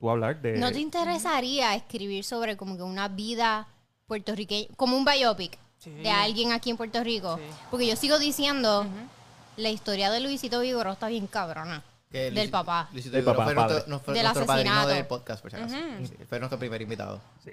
[0.04, 3.68] tú hablar de ¿No te interesaría escribir sobre como que una vida
[4.06, 5.90] puertorriqueña, como un biopic Sí.
[5.92, 7.38] de alguien aquí en Puerto Rico?
[7.38, 7.44] Sí.
[7.72, 8.86] Porque yo sigo diciendo,
[9.58, 11.84] la historia de Luisito Vigoró está bien cabrona.
[12.12, 12.90] Que del papá.
[12.92, 14.96] Luisito Del Vigoró papá, fue nuestro, no fue Del nuestro padrino asesinato.
[14.96, 15.76] del podcast, por si acaso.
[16.04, 17.22] Sí, fue nuestro primer invitado.
[17.44, 17.52] Sí.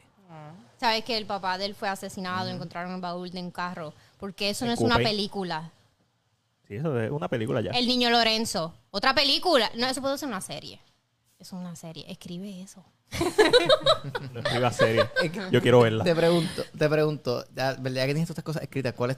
[0.78, 3.92] Sabes que el papá de él fue asesinado, encontraron el baúl de un carro.
[4.18, 5.70] Porque eso no es una película.
[6.68, 7.70] Sí, eso es una película ya.
[7.72, 8.74] El niño Lorenzo.
[8.90, 9.70] Otra película.
[9.76, 10.80] No, eso puede ser una serie.
[11.40, 12.05] Es una serie.
[12.11, 12.85] Escribe eso.
[14.33, 15.05] No escriba serie.
[15.50, 16.05] Yo quiero verla.
[16.05, 18.92] Te pregunto, te pregunto, ya, ¿verdad que tienes todas estas cosas escritas?
[18.94, 19.16] ¿Cuál es,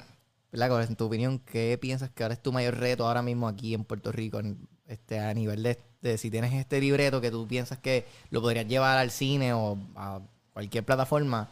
[0.50, 3.22] verdad, cuál es, en tu opinión, qué piensas que ahora es tu mayor reto ahora
[3.22, 7.20] mismo aquí en Puerto Rico, en- este, a nivel de, de si tienes este libreto
[7.20, 10.20] que tú piensas que lo podrías llevar al cine o a
[10.52, 11.48] cualquier plataforma,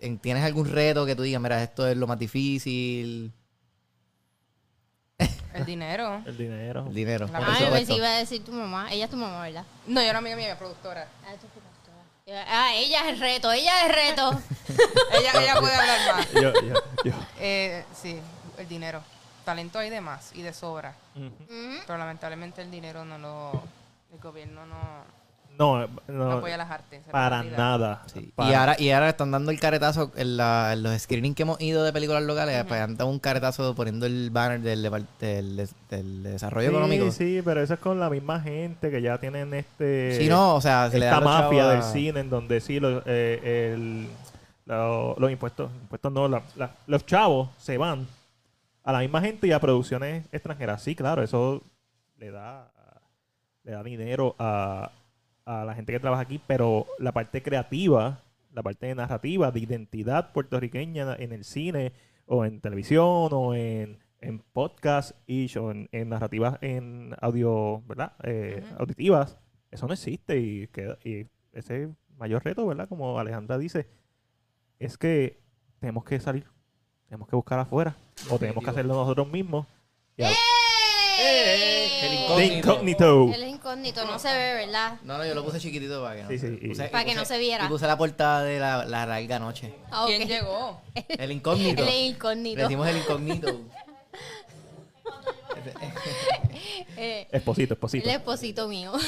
[0.00, 3.32] en- ¿tienes algún reto que tú digas, mira, esto es lo más difícil?
[5.18, 6.22] El dinero.
[6.26, 6.86] El dinero.
[6.88, 7.26] El dinero.
[7.28, 8.92] La Ah, pensé que iba a decir tu mamá.
[8.92, 9.64] Ella es tu mamá, ¿verdad?
[9.86, 11.08] No, yo era amiga mía, productora.
[11.26, 12.44] Ah, tu productora.
[12.48, 13.50] Ah, ella es el reto.
[13.52, 14.42] Ella es el reto.
[15.18, 16.32] ella, ella puede hablar más.
[16.34, 16.74] Yo, yo,
[17.04, 17.12] yo.
[17.38, 18.20] Eh, sí,
[18.58, 19.02] el dinero.
[19.44, 20.94] Talento hay de más y de sobra.
[21.14, 23.62] Pero lamentablemente el dinero no lo.
[24.12, 24.76] El gobierno no,
[25.58, 27.02] No, no no, apoya las artes.
[27.10, 28.02] para nada.
[28.12, 28.30] Sí.
[28.34, 31.42] Para- Y, ahora, y ahora están dando el caretazo en, la- en los screenings que
[31.42, 34.82] hemos ido de películas locales, pues han dado un caretazo poniendo el banner del,
[36.22, 37.10] desarrollo sí, económico.
[37.10, 40.16] Sí, pero eso es con la misma gente que ya tienen este...
[40.18, 43.02] Sí, no, o sea, se esta los mafia a- del cine en donde sí lo-
[43.06, 44.08] eh, el-
[44.66, 48.06] lo- los impuestos, impuestos no, la- la- los chavos se van
[48.84, 50.82] a la misma gente y a producciones extranjeras.
[50.82, 51.62] Sí, claro, eso
[52.18, 52.70] le da,
[53.64, 54.90] le da dinero a,
[55.46, 58.20] a la gente que trabaja aquí, pero la parte creativa,
[58.52, 61.92] la parte de narrativa, de identidad puertorriqueña en el cine
[62.26, 68.12] o en televisión o en, en podcast y o en, en narrativas en audio, ¿verdad?
[68.24, 69.38] Eh, Auditivas,
[69.70, 72.88] eso no existe y, queda- y ese mayor reto, ¿verdad?
[72.88, 73.86] Como Alejandra dice,
[74.78, 75.38] es que
[75.78, 76.44] tenemos que salir
[77.06, 77.94] tenemos que buscar afuera.
[78.30, 79.64] O tenemos que hacerlo nosotros mismos.
[80.16, 80.30] Y a-
[81.20, 83.24] El De incógnito.
[83.32, 84.98] Él es incógnito, no se ve, ¿verdad?
[85.02, 87.02] No, no, yo lo puse chiquitito para que no Sí, se- sí, y- puse- Para
[87.02, 87.64] y que no puse- se viera.
[87.64, 89.74] Y puse la portada de la, la larga noche.
[89.90, 90.08] Ah, ok.
[90.08, 90.80] ¿Quién llegó?
[91.08, 91.82] El incógnito.
[91.82, 92.60] Es Le incógnito.
[92.62, 93.60] decimos el incógnito.
[96.98, 98.08] Eh, Esposito, el esposito.
[98.08, 98.92] esposito mío.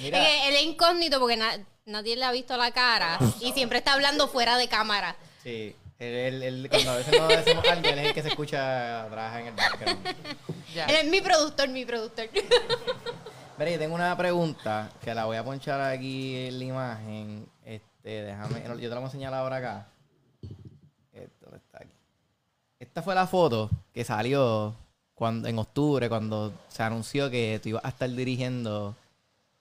[0.00, 3.52] Mira, Es que él es incógnito porque na- nadie le ha visto la cara y
[3.52, 5.16] siempre está hablando fuera de cámara.
[5.42, 5.74] sí.
[5.98, 9.40] Él- él- cuando a veces no decimos algo, él es el que se escucha atrás
[9.40, 10.06] en el background.
[10.74, 10.86] Ya.
[10.86, 12.26] Él es mi productor, mi productor.
[13.58, 17.46] Mira, yo tengo una pregunta que la voy a ponchar aquí en la imagen.
[17.64, 19.86] Este, déjame, yo te la voy a enseñar ahora acá.
[21.12, 21.92] Esto está aquí.
[22.80, 24.74] Esta fue la foto que salió
[25.14, 28.96] cuando, en octubre, cuando se anunció que tú ibas a estar dirigiendo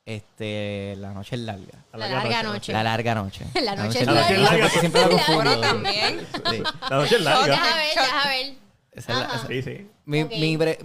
[0.05, 1.85] este, La Noche es Larga.
[1.93, 2.73] La larga noche.
[2.73, 3.45] La larga noche.
[3.63, 4.21] La noche es larga.
[4.21, 4.37] larga.
[4.37, 4.69] La noche es larga.
[4.79, 5.59] Siempre la confundo.
[5.61, 6.27] También.
[6.49, 6.63] Sí.
[6.89, 7.45] La noche es larga.
[7.55, 8.53] Deja ver, deja ver.
[8.91, 9.89] Esa es la- esa- Sí, sí.
[10.05, 10.31] Mi, Ok.
[10.31, 10.79] mi pre-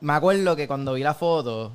[0.00, 1.72] me acuerdo que cuando vi la foto,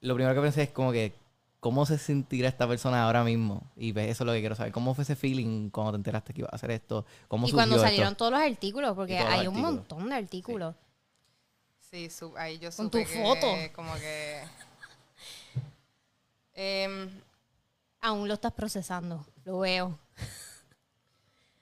[0.00, 1.12] lo primero que pensé es como que,
[1.60, 3.62] ¿cómo se sentirá esta persona ahora mismo?
[3.76, 4.72] Y pues, eso es lo que quiero saber.
[4.72, 7.04] ¿Cómo fue ese feeling cuando te enteraste que iba a hacer esto?
[7.28, 7.86] ¿Cómo Y cuando esto?
[7.86, 9.60] salieron todos los artículos, porque hay un artículos.
[9.74, 10.74] montón de artículos.
[11.90, 13.46] Sí, su- ahí yo Con supe tu que foto.
[13.74, 14.40] como que...
[16.62, 17.10] Em,
[18.00, 19.98] Aún lo estás procesando, lo veo.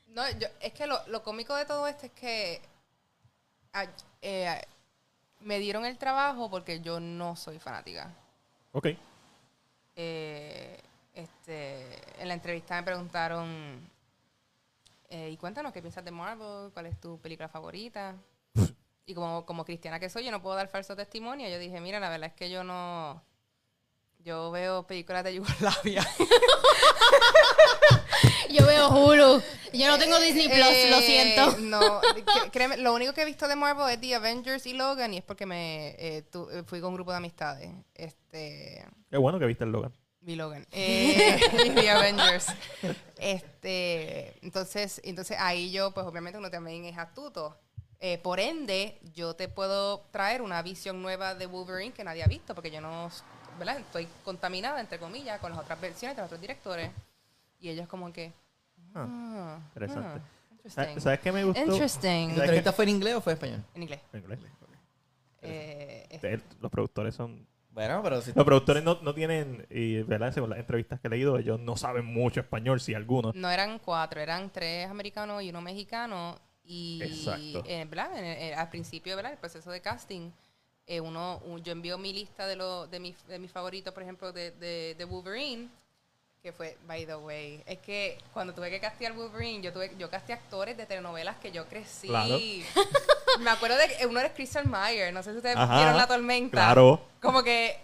[0.08, 2.60] no, yo, es que lo, lo cómico de todo esto es que
[3.72, 3.86] ah,
[4.20, 4.60] eh,
[5.40, 8.10] me dieron el trabajo porque yo no soy fanática.
[8.72, 8.88] Ok.
[9.96, 10.80] Eh,
[11.14, 13.80] este, en la entrevista me preguntaron,
[15.08, 18.16] eh, y cuéntanos qué piensas de Marvel, cuál es tu película favorita.
[19.06, 21.48] Y como, como cristiana que soy, yo no puedo dar falso testimonio.
[21.48, 23.20] Yo dije, mira, la verdad es que yo no...
[24.24, 26.06] Yo veo películas de Yugoslavia.
[28.50, 29.42] Yo veo Hulu.
[29.72, 31.56] Yo no tengo Disney Plus, lo Eh, siento.
[31.58, 32.00] No,
[32.52, 35.22] créeme, lo único que he visto de Marvel es The Avengers y Logan y es
[35.22, 37.70] porque me eh, tu- eh, fui con un grupo de amistades.
[37.94, 39.92] Este, Qué bueno que viste el Logan.
[40.20, 40.66] vi Logan.
[40.72, 42.46] Eh, y The Avengers.
[43.18, 47.56] Este, entonces, entonces ahí yo, pues obviamente uno también es astuto.
[48.00, 52.26] Eh, por ende, yo te puedo traer una visión nueva de Wolverine que nadie ha
[52.26, 53.10] visto, porque yo no,
[53.58, 53.78] ¿verdad?
[53.78, 56.90] Estoy contaminada, entre comillas, con las otras versiones de los otros directores.
[57.60, 58.32] Y ellos como que...
[58.94, 60.08] Ah, ah, interesante.
[60.08, 61.00] ah, ¿Sabes interesting.
[61.00, 61.60] sabes qué me gustó?
[61.62, 62.28] Interesting.
[62.28, 63.64] ¿La ¿Sabes entrevista fue en inglés o fue en español?
[63.74, 64.00] En inglés.
[64.12, 64.40] En inglés.
[65.42, 67.46] Eh, es- De- Los productores son...
[67.70, 68.32] Bueno, pero si...
[68.32, 70.32] Los productores no, no tienen, y ¿verdad?
[70.32, 73.34] según las entrevistas que he leído, ellos no saben mucho español, si algunos.
[73.36, 76.36] no eran cuatro, eran tres americanos y uno mexicano.
[76.64, 77.62] Y Exacto.
[77.66, 78.18] eh, ¿verdad?
[78.18, 79.32] En el- eh, al principio, ¿verdad?
[79.32, 80.30] El proceso de casting,
[80.90, 84.02] eh, uno, un- yo envío mi lista de, lo, de, mis, de mis favoritos, por
[84.02, 85.68] ejemplo, de, de, de Wolverine,
[86.42, 90.10] que fue, by the way, es que cuando tuve que castear Wolverine, yo tuve, yo
[90.10, 92.08] casteé actores de telenovelas que yo crecí.
[92.08, 92.38] Claro.
[93.40, 96.06] Me acuerdo de que uno era Christian Meyer, no sé si ustedes Ajá, vieron La
[96.08, 96.50] Tormenta.
[96.56, 97.00] claro.
[97.22, 97.78] Como que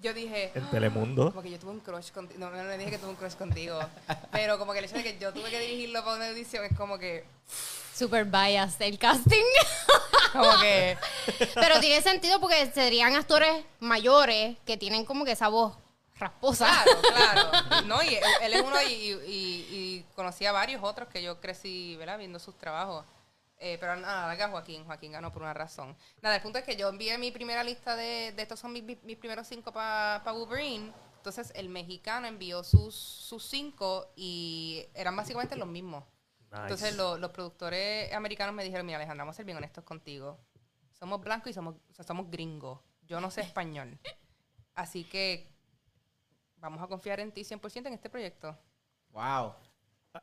[0.00, 1.26] yo dije, En Telemundo.
[1.30, 2.40] como que yo tuve un crush contigo.
[2.40, 3.78] No, no le dije que tuve un crush contigo.
[4.32, 6.76] Pero como que el hecho de que yo tuve que dirigirlo para una edición es
[6.76, 7.24] como que.
[7.98, 9.44] Super biased el casting.
[10.32, 10.96] Como que.
[11.54, 15.76] Pero tiene sentido porque serían actores mayores que tienen como que esa voz
[16.16, 16.68] rasposa.
[16.84, 17.00] Claro,
[17.68, 17.86] claro.
[17.86, 21.96] No, y él, es uno y, y, y conocí a varios otros que yo crecí,
[21.96, 22.18] ¿verdad?
[22.18, 23.04] Viendo sus trabajos.
[23.58, 24.84] Eh, pero nada, acá Joaquín.
[24.84, 25.96] Joaquín ganó por una razón.
[26.22, 28.84] Nada, el punto es que yo envié mi primera lista de, de estos son mis,
[29.02, 30.92] mis primeros cinco para Wolverine.
[31.16, 36.04] Entonces el mexicano envió sus, sus cinco y eran básicamente los mismos.
[36.50, 36.62] Nice.
[36.62, 40.38] Entonces lo- los productores americanos me dijeron, mira Alejandra, vamos a ser bien honestos contigo.
[40.92, 42.80] Somos blancos y somos, o sea, somos gringos.
[43.02, 43.98] Yo no sé español.
[44.74, 45.46] Así que
[46.56, 48.56] vamos a confiar en ti 100% en este proyecto.
[49.10, 49.54] Wow.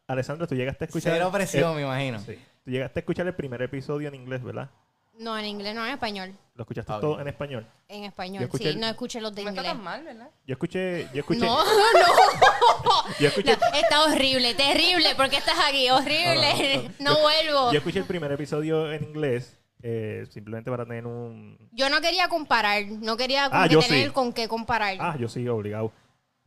[0.08, 1.14] Alessandro, tú llegaste a escuchar...
[1.14, 2.20] Cero presión, eh, me imagino.
[2.20, 2.40] sí.
[2.64, 4.70] Tú llegaste a escuchar el primer episodio en inglés, ¿verdad?
[5.18, 6.34] No, en inglés, no en español.
[6.56, 7.66] Lo escuchaste Ah, todo en español.
[7.88, 8.70] En español, Yo escuché sí.
[8.72, 9.74] el- No escuché los de no está inglés.
[9.76, 10.30] tan mal, ¿verdad?
[10.46, 11.10] Yo escuché...
[11.14, 11.40] Yo escuché...
[11.42, 11.58] No,
[13.20, 13.58] Yo escuché...
[13.58, 15.16] no, está horrible, terrible.
[15.16, 15.90] ¿Por qué estás aquí?
[15.90, 16.92] Horrible.
[17.00, 17.72] No, no, No vuelvo.
[17.72, 21.58] Yo escuché el primer episodio en inglés eh, simplemente para tener un...
[21.72, 24.14] Yo no quería comparar, no quería como Ah, que yo tener sí.
[24.14, 24.98] con qué comparar.
[25.00, 25.92] Ah, yo sí, obligado.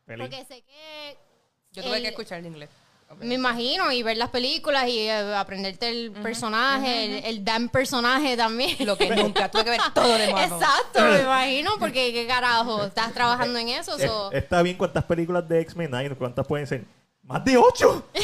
[0.05, 0.27] Pelín.
[0.27, 1.17] porque sé que
[1.73, 2.71] Yo tuve El- que escuchar el inglés.
[3.21, 8.37] Me imagino y ver las películas y eh, aprenderte el personaje, el, el damn personaje
[8.37, 8.77] también.
[8.87, 10.53] Lo que nunca, tuve que ver todo de Marvel.
[10.61, 13.99] Exacto, me imagino, porque qué carajo, estás trabajando en eso.
[13.99, 16.85] Eh, so- está bien cuántas películas de X-Men hay, cuántas pueden ser.
[17.23, 18.07] ¡Más de ocho!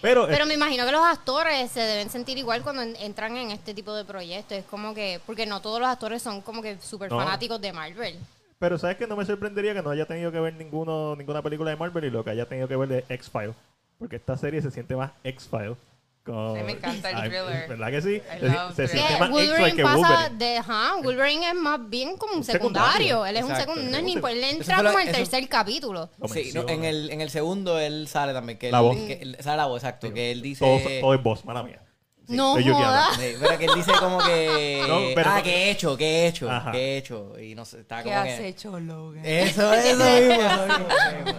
[0.00, 3.36] Pero, eh, Pero me imagino que los actores se deben sentir igual cuando en- entran
[3.38, 4.58] en este tipo de proyectos.
[4.58, 7.16] Es como que, porque no todos los actores son como que súper No.
[7.18, 8.18] fanáticos de Marvel.
[8.64, 11.68] Pero ¿sabes que No me sorprendería que no haya tenido que ver ninguno, ninguna película
[11.70, 13.54] de Marvel y lo que haya tenido que ver de X-Files.
[13.98, 15.76] porque esta serie se siente más X-File.
[16.24, 17.68] con- me encanta el thriller.
[17.68, 18.14] ¿Verdad que sí?
[18.14, 18.88] I Se, love se thriller.
[18.88, 20.38] siente Que más Wolverine que pasa Wolverine.
[20.38, 22.92] de, ajá, Wolverine es más bien como un Un secundario.
[23.22, 23.26] secundario.
[23.26, 23.90] Él es un secundario.
[23.90, 26.08] No es ni él entra como el eso- tercer capítulo.
[26.18, 28.58] Lo Sí, no, en, el, en el segundo él sale también.
[28.58, 28.96] Que La él, voz.
[28.96, 30.14] que él- sale la voz, exacto.
[30.14, 30.64] Que él dice.
[30.64, 31.80] Todo, todo es voz, mala mía.
[32.28, 33.08] No joda.
[33.14, 34.84] Sí, pero que él dice como que.
[34.88, 36.72] No, pero ah, no- que he hecho, que he hecho, Ajá.
[36.72, 37.38] que he hecho.
[37.38, 38.48] Y no sé, está ¿Qué como has que.
[38.48, 39.24] hecho, Logan?
[39.24, 41.36] Eso, eso mismo, eso.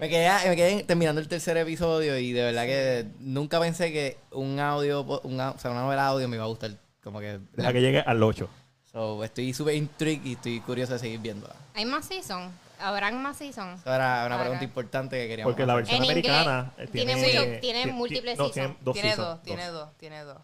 [0.00, 4.18] Me quedé, me quedé terminando el tercer episodio y de verdad que nunca pensé que
[4.32, 6.70] un audio, un, o sea, una novela audio me iba a gustar.
[7.02, 7.38] Como que.
[7.54, 8.48] Deja que llegue al 8.
[8.92, 11.54] So, estoy súper intrigued y estoy curioso de seguir viéndola.
[11.74, 12.52] Hay más seasons.
[12.80, 13.80] Habrán más seasons.
[13.80, 14.38] Eso era una Ahora.
[14.40, 15.84] pregunta importante que queríamos Porque la hacer.
[15.84, 18.54] versión En inglés americana eh, tiene tiene, mucho- tiene ti- ti- múltiples no, seasons.
[18.54, 20.38] tiene dos Tiene seasons, dos, tiene dos, tiene dos.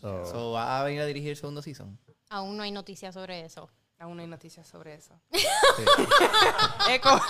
[0.00, 1.98] So, So, ¿Va a venir a dirigir el segundo season?
[2.30, 3.68] Aún no hay noticias sobre eso.
[3.98, 5.20] Aún no hay noticias sobre eso.
[6.88, 7.20] Eco.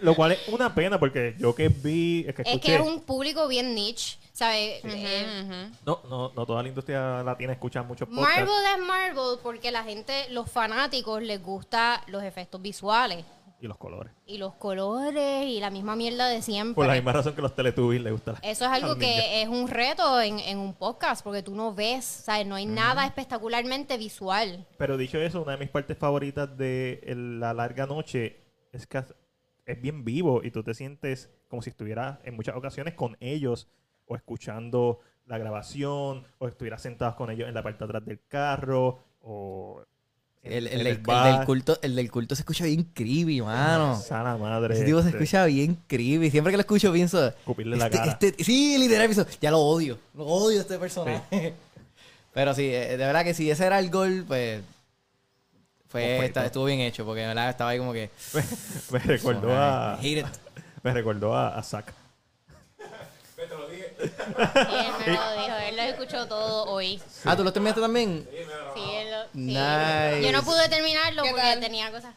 [0.00, 2.80] lo cual es una pena porque yo que vi, es que Es escuché, que es
[2.82, 4.18] un público bien niche.
[4.36, 4.80] ¿Sabes?
[4.84, 8.34] Eh, no, no, no toda la industria latina escucha muchos podcasts.
[8.40, 13.24] Marvel es Marvel porque la gente, los fanáticos, les gusta los efectos visuales.
[13.58, 14.12] y los colores.
[14.26, 16.74] Y los colores y la misma mierda de siempre.
[16.74, 18.32] Por la misma razón que los Teletubbies les gusta.
[18.42, 22.04] Eso es algo que es un reto en, en un podcast porque tú no ves,
[22.04, 22.46] ¿sabes?
[22.46, 24.66] No hay nada espectacularmente visual.
[24.76, 28.36] Pero dicho eso, una de mis partes favoritas de el- la larga noche
[28.72, 29.02] es que
[29.64, 33.68] es bien vivo y tú te sientes como si estuvieras en muchas ocasiones con ellos
[34.06, 38.20] o escuchando la grabación o estuvieras sentados con ellos en la parte de atrás del
[38.28, 39.82] carro o
[40.42, 41.38] El, el del, el bar.
[41.38, 43.96] del culto, el del culto se escucha bien creepy, mano.
[43.96, 44.74] Sana madre.
[44.74, 46.30] Ese tipo se este, escucha bien creepy.
[46.30, 47.26] Siempre que lo escucho pienso...
[47.26, 48.12] Escupirle la este- cara.
[48.12, 49.98] este- sí, literal, pienso, ya lo odio.
[50.14, 51.54] Lo odio a este personaje.
[52.32, 54.62] Pero sí, eh, de verdad que si ese era el gol, pues...
[55.88, 58.10] Fue, está- estuvo bien hecho, porque de verdad estaba ahí como que...
[58.92, 59.98] me recordó a
[60.82, 61.92] me recordó a, a Zack.
[63.36, 67.00] Y él me lo dijo, él lo escuchó todo hoy.
[67.24, 68.28] Ah, ¿tú lo terminaste también?
[68.74, 69.28] Sí, él lo- sí.
[69.34, 70.22] Nice.
[70.22, 71.60] Yo no pude terminarlo ¿Qué porque tal?
[71.60, 72.14] tenía cosas.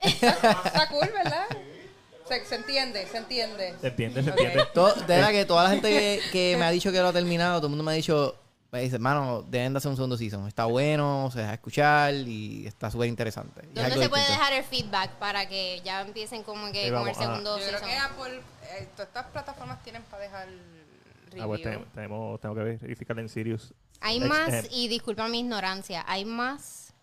[0.00, 1.46] Está cool, ¿verdad?
[2.28, 3.74] Se, se entiende, se entiende.
[3.80, 4.22] ¿Se entiende?
[4.22, 4.64] ¿Se entiende?
[4.74, 7.12] Todo- de verdad que toda la gente que, que me ha dicho que lo ha
[7.12, 8.36] terminado, todo el mundo me ha dicho,
[8.72, 10.48] me dice, hermano, deben de hacer un segundo season.
[10.48, 13.60] Está bueno, se deja escuchar y está súper interesante.
[13.60, 14.32] Es ¿Dónde se puede distinto.
[14.32, 17.88] dejar el feedback para que ya empiecen como que con el segundo Yo creo season?
[17.88, 21.42] que Apple, eh, todas estas plataformas tienen para dejar review.
[21.42, 23.74] Ah, pues tenemos, tenemos- tengo que verificar en Sirius.
[24.00, 24.28] Hay XM.
[24.28, 26.94] más, y disculpa mi ignorancia, hay más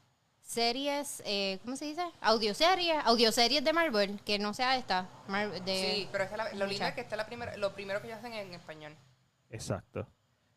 [0.41, 2.01] series, eh, ¿cómo se dice?
[2.21, 5.07] Audioseries, audioseries de Marvel, que no sea esta.
[5.27, 7.73] Mar- de, Sí, pero es que la- lo lindo es que está la primera, lo
[7.75, 8.95] primero que ellos hacen en español.
[9.51, 10.07] Exacto.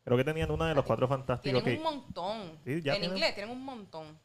[0.03, 1.87] Creo que tenían una de los cuatro fantásticos Tienen que...
[1.87, 2.59] un montón.
[2.65, 4.19] Sí, ya en tienen- inglés tienen un montón.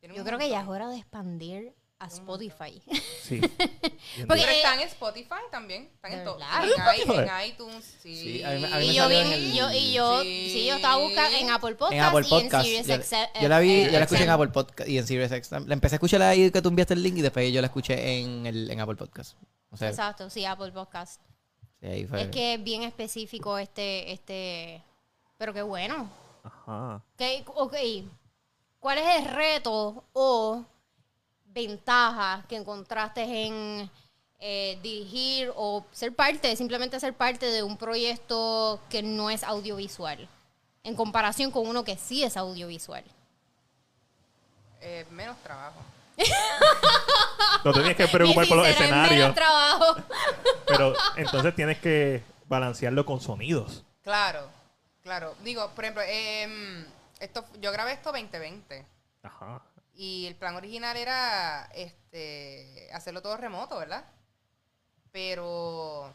[0.00, 2.80] Tienen Yo un creo que ya es hora de expandir a Spotify.
[3.22, 3.40] Sí.
[3.40, 3.92] Porque-
[4.28, 5.90] Pero están en Spotify también.
[5.92, 6.38] Están en ¿De todo.
[6.38, 8.14] En, iTunes, sí.
[8.14, 10.50] Sí, a mí me- a mí y yo vi, el- yo, y yo, Sí.
[10.52, 13.42] sí, yo estaba buscando en Apple Podcast En Apple y en Sirius Yo, XM.
[13.42, 14.30] yo la vi, yo la escuché en.
[14.30, 15.66] Apple Podcast y en Sirius XM.
[15.66, 18.20] La empecé a escuchar ahí que tú enviaste el link y después yo la escuché
[18.20, 19.36] en, el, en Apple Podcast.
[19.70, 21.20] O sea, Exacto, sí, Apple Podcast.
[21.80, 22.22] sí, ahí fue.
[22.22, 24.84] Es que es bien específico este, este,
[25.38, 26.10] pero qué bueno.
[26.44, 27.00] Ajá.
[27.16, 27.74] ¿Qué- ok,
[28.80, 30.64] ¿cuál es el reto o
[31.46, 33.90] ventaja que encontraste en
[34.40, 40.28] eh, dirigir o ser parte, simplemente ser parte de un proyecto que no es audiovisual?
[40.84, 43.04] En comparación con uno que sí es audiovisual.
[44.80, 45.80] Eh, menos trabajo.
[47.64, 49.96] No tenías que preocupar por los en menos escenarios, trabajo.
[50.66, 53.82] pero entonces tienes que balancearlo con sonidos.
[54.02, 54.48] Claro,
[55.08, 55.34] claro.
[55.42, 56.84] Digo, por ejemplo, em,
[57.18, 58.84] esto, yo grabé esto 2020
[59.22, 59.62] Ajá.
[59.94, 64.04] y el plan original era este hacerlo todo remoto, ¿verdad?
[65.10, 66.12] Pero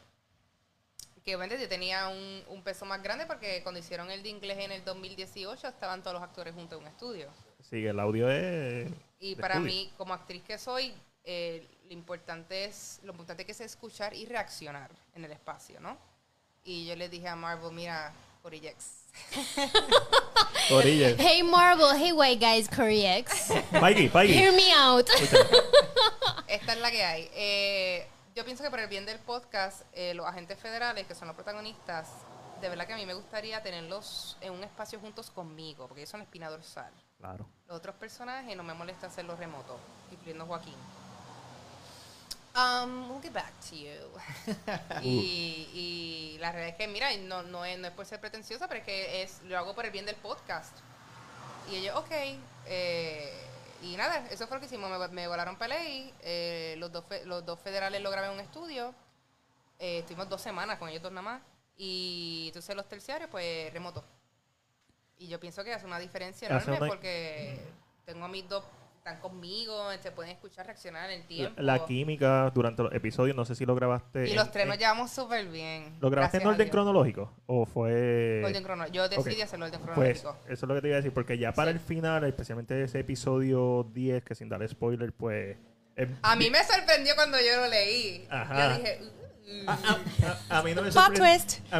[1.25, 4.59] que obviamente yo tenía un, un peso más grande porque cuando hicieron el de inglés
[4.59, 7.29] en el 2018 estaban todos los actores juntos en un estudio.
[7.61, 8.91] Sí, el audio es...
[9.19, 9.73] Y para estudio.
[9.73, 14.25] mí, como actriz que soy, eh, lo importante es lo importante que es escuchar y
[14.27, 15.97] reaccionar en el espacio, ¿no?
[16.63, 18.13] Y yo le dije a Marvel, mira,
[18.43, 19.05] Corillex,
[20.71, 21.15] Orille.
[21.17, 23.49] Hey Marvel, hey white guys, Curry X.
[23.71, 24.33] Mikey, Mikey.
[24.33, 25.07] Hear me out.
[26.49, 27.29] esta es la que hay.
[27.33, 31.29] Eh, yo pienso que por el bien del podcast, eh, los agentes federales, que son
[31.29, 32.09] los protagonistas,
[32.59, 36.09] de verdad que a mí me gustaría tenerlos en un espacio juntos conmigo, porque ellos
[36.09, 36.91] son espina dorsal.
[37.17, 37.47] Claro.
[37.69, 39.77] Los otros personajes no me molesta hacerlos remotos,
[40.11, 40.75] incluyendo Joaquín.
[42.55, 43.97] Um, we'll get back to you.
[45.01, 48.67] y, y la realidad es que, mira, no, no, es, no es por ser pretenciosa,
[48.67, 50.77] pero es que es, lo hago por el bien del podcast.
[51.71, 52.11] Y ellos, ok,
[52.67, 53.33] eh,
[53.81, 54.89] y nada, eso fue lo que hicimos.
[54.89, 56.13] Me, me volaron Pelé.
[56.21, 58.93] Eh, los, dos fe- los dos federales lo grabé en un estudio.
[59.79, 61.41] Eh, estuvimos dos semanas con ellos dos nada más.
[61.75, 64.03] Y entonces los terciarios, pues remoto.
[65.17, 67.59] Y yo pienso que hace una diferencia enorme porque
[68.05, 68.63] tengo a mis dos,
[69.05, 71.61] están conmigo, se pueden escuchar reaccionar en el tiempo.
[71.61, 74.27] la química durante los episodios, no sé si lo grabaste.
[74.27, 75.97] y en- los tres nos en- llevamos súper bien.
[75.99, 77.29] ¿Lo grabaste en orden cronológico?
[77.45, 78.41] ¿O fue.?
[78.45, 79.43] Orden crono- Yo decidí Ok.
[79.43, 80.37] hacerlo orden Pues cronológico.
[80.45, 81.77] eso es lo que te iba a decir, porque ya para Sí.
[81.77, 85.57] el final, especialmente ese episodio 10, que sin dar spoiler, pues.
[85.97, 88.25] es a mí me sorprendió cuando yo lo leí.
[88.31, 88.69] Ajá.
[88.69, 88.99] Yo dije,
[89.47, 89.69] "Uh".
[89.69, 90.89] A, a- a mí no me.
[90.89, 91.09] A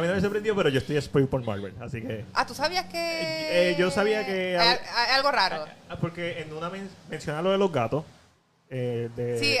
[0.00, 2.24] mí no me sorprendió, pero yo estoy spoiled por Marvel, así que.
[2.34, 2.98] ah, ¿tú sabías que...?
[2.98, 5.64] Eh, eh, yo sabía que- Hay, hay algo raro.
[5.88, 8.04] Ah, Porque en una men- menciona lo de los gatos.
[8.70, 9.56] eh, de, Sí,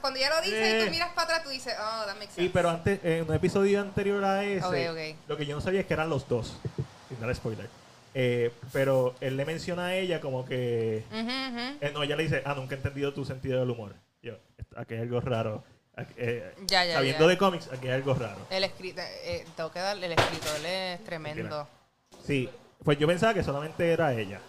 [0.00, 0.84] cuando ya lo dice y Eh.
[0.84, 2.42] tú miras para atrás, tú dices, oh, that makes sense.
[2.42, 5.16] Sí, pero antes, en un episodio anterior a ese, Ok, ok.
[5.28, 6.56] lo que yo no sabía es que eran los dos.
[7.08, 7.68] Sin dar spoiler.
[8.14, 11.04] Eh, pero él le menciona a ella como que.
[11.12, 11.76] Ujú, ujú.
[11.80, 13.94] eh, no, ella le dice, ah, nunca he entendido tu sentido del humor.
[14.22, 14.34] Yo,
[14.76, 15.62] aquí hay algo raro.
[16.16, 17.30] Eh, Ya, ya, sabiendo ya.
[17.30, 18.46] de cómics, aquí hay algo raro.
[18.50, 21.68] El escritor, eh, tengo que darle el escritor, él es tremendo.
[22.26, 22.48] Sí,
[22.84, 24.40] pues yo pensaba que solamente era ella.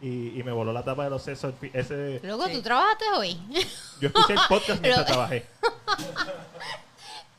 [0.00, 1.52] Y, y me voló la tapa de los sesos.
[1.74, 2.26] Ese, Sí.
[2.52, 3.38] ¿tú trabajaste hoy?
[4.00, 5.44] yo escuché el podcast mientras trabajé.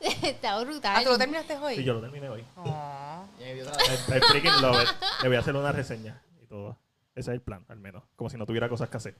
[0.00, 0.96] Está brutal.
[0.96, 1.76] Ah, ¿tú lo terminaste hoy?
[1.76, 2.44] Sí, yo lo terminé hoy.
[2.56, 3.24] Oh.
[3.40, 3.60] I,
[4.16, 4.88] I freaking love it.
[5.22, 6.76] Le voy a hacer una reseña y todo.
[7.14, 8.02] Ese es el plan, al menos.
[8.16, 9.16] Como si no tuviera cosas que hacer.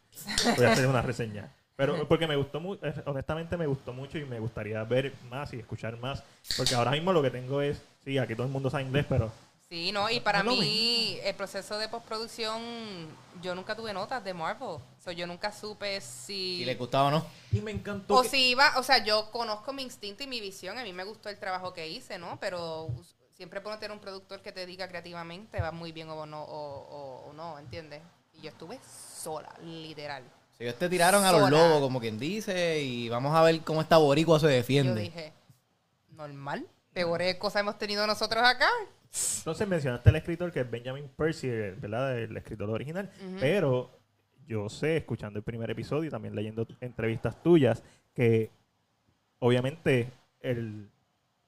[0.56, 1.52] Voy a hacer una reseña.
[1.76, 5.58] Pero porque me gustó mucho, honestamente me gustó mucho y me gustaría ver más y
[5.58, 6.22] escuchar más.
[6.56, 9.32] Porque ahora mismo lo que tengo es, sí, aquí todo el mundo sabe inglés, pero
[9.68, 12.60] Sí, no, y para mí el proceso de postproducción,
[13.40, 14.76] yo nunca tuve notas de Marvel.
[15.02, 16.58] So, yo nunca supe si...
[16.58, 17.26] Si le gustaba o no.
[17.52, 18.16] Y me encantó.
[18.18, 20.92] O que- si iba, o sea, yo conozco mi instinto y mi visión, a mí
[20.92, 22.38] me gustó el trabajo que hice, ¿no?
[22.38, 22.90] Pero
[23.34, 26.42] siempre es bueno tener un productor que te diga creativamente va muy bien o no,
[26.42, 26.50] o,
[27.24, 28.02] o- o no, ¿entiendes?
[28.34, 30.22] Y yo estuve sola, literal.
[30.52, 31.50] Si ellos te tiraron a los Sola.
[31.58, 35.00] lobos, como quien dice, y vamos a ver cómo esta boricua se Yo defiende.
[35.02, 35.32] dije,
[36.10, 38.68] normal, peores cosas hemos tenido nosotros acá.
[39.38, 42.18] Entonces mencionaste al escritor que es Benjamin Percy, ¿verdad?
[42.18, 43.10] El escritor original.
[43.40, 43.90] Pero
[44.46, 47.82] yo sé, escuchando el primer episodio y también leyendo entrevistas tuyas,
[48.14, 48.50] que
[49.38, 50.90] obviamente el,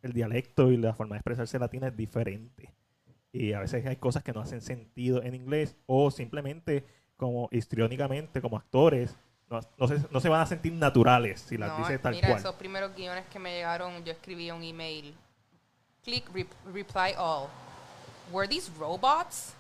[0.03, 2.73] el dialecto y la forma de expresarse latina es diferente.
[3.33, 6.85] Y a veces hay cosas que no hacen sentido en inglés o simplemente
[7.17, 9.15] como histriónicamente, como actores,
[9.51, 12.29] no, no se, no se van a sentir naturales si las No, dices tal mira,
[12.29, 12.41] cual.
[12.41, 15.15] esos primeros guiones que me llegaron, yo escribí un email.
[16.03, 17.49] Click rep- reply all.
[18.33, 19.53] Were these robots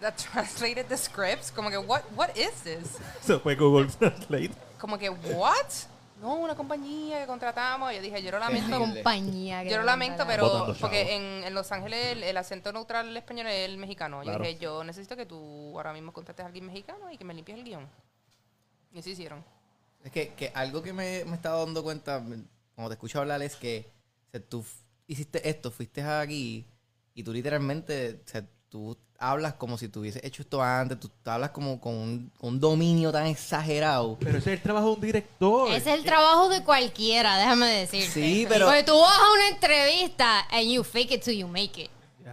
[0.00, 1.50] that translated the scripts?
[1.50, 2.98] Como que, what, what is this?
[3.22, 4.50] Eso fue Google Translate.
[4.78, 5.86] Como que, what?
[6.20, 7.92] No, una compañía que contratamos.
[7.94, 8.78] Yo dije, yo lo lamento.
[8.78, 9.62] Compañía.
[9.62, 13.08] que Yo lo lamento, pero Botando porque en, en Los Ángeles el, el acento neutral
[13.08, 14.22] el español es el mexicano.
[14.22, 14.44] Yo Claro.
[14.44, 17.58] dije, yo necesito que tú ahora mismo contrates a alguien mexicano y que me limpies
[17.58, 17.86] el guion.
[18.92, 19.44] Y así hicieron.
[20.02, 22.22] Es que, que algo que me, me estaba dando cuenta
[22.74, 23.90] cuando te escucho hablar es que
[24.28, 24.64] o sea, tú
[25.06, 26.64] hiciste esto, fuiste aquí
[27.14, 31.50] y tú literalmente, o sea, tú hablas como si tuvieses hecho esto antes, tú hablas
[31.50, 34.16] como con un, un dominio tan exagerado.
[34.20, 35.68] Pero ese es el trabajo de un director.
[35.70, 38.10] Ese es el trabajo de cualquiera, déjame decirte.
[38.10, 41.80] Sí, pero- Porque tú vas a una entrevista and you fake it till you make
[41.82, 41.90] it.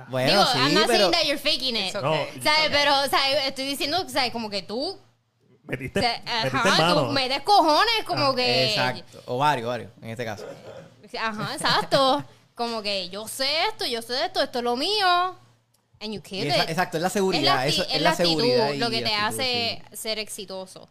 [0.10, 1.94] Bueno, Digo, sí, I'm not pero saying that you're faking it.
[1.94, 2.42] No, okay.
[2.42, 2.70] ¿Sabes?
[2.72, 4.32] Pero, o sea, estoy diciendo, ¿sabes?
[4.32, 4.98] Como que tú,
[5.66, 7.06] Metiste, o sea, metiste ajá, mano.
[7.08, 8.70] tú metes cojones, como Ah, que...
[8.72, 10.46] exacto, o varios, varios, en este caso.
[11.18, 12.24] Ajá, exacto.
[12.56, 15.38] como que yo sé esto, yo sé esto, esto es lo mío.
[16.04, 16.70] And you esa- it.
[16.70, 19.02] exacto, es la Es seguridad, la, acti- eso, es es la la seguridad lo que
[19.02, 19.98] te actitud, hace sí.
[19.98, 20.90] ser exitoso.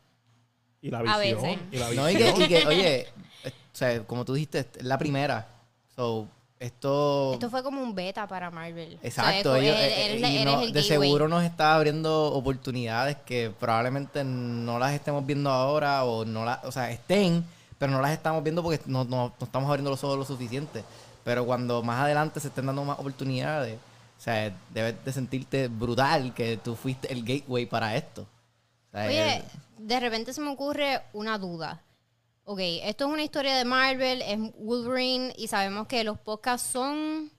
[0.80, 1.42] Y la A visión.
[1.42, 1.58] veces.
[1.70, 2.42] Y la No, y que, visión.
[2.42, 3.06] y que, oye,
[3.46, 5.46] o sea, como tú dijiste, es la primera.
[5.94, 6.26] So,
[6.58, 7.32] esto...
[7.34, 8.98] Esto fue como un beta para Marvel.
[9.02, 11.00] Exacto, O sea, ellos, eres- eh, eh, y eres no- el de gateway.
[11.08, 16.64] seguro nos está abriendo oportunidades que probablemente no las estemos viendo ahora o no las,
[16.64, 17.44] o sea, estén,
[17.78, 20.84] pero no las estamos viendo porque no, no- no estamos abriendo los ojos lo suficiente.
[21.24, 23.78] Pero cuando más adelante se estén dando más oportunidades,
[24.22, 28.22] o sea, debes de sentirte brutal que tú fuiste el gateway para esto.
[28.22, 29.42] O sea, Oye,
[29.78, 31.82] de repente se me ocurre una duda.
[32.44, 37.32] Ok, esto es una historia de Marvel, es Wolverine y sabemos que los podcasts son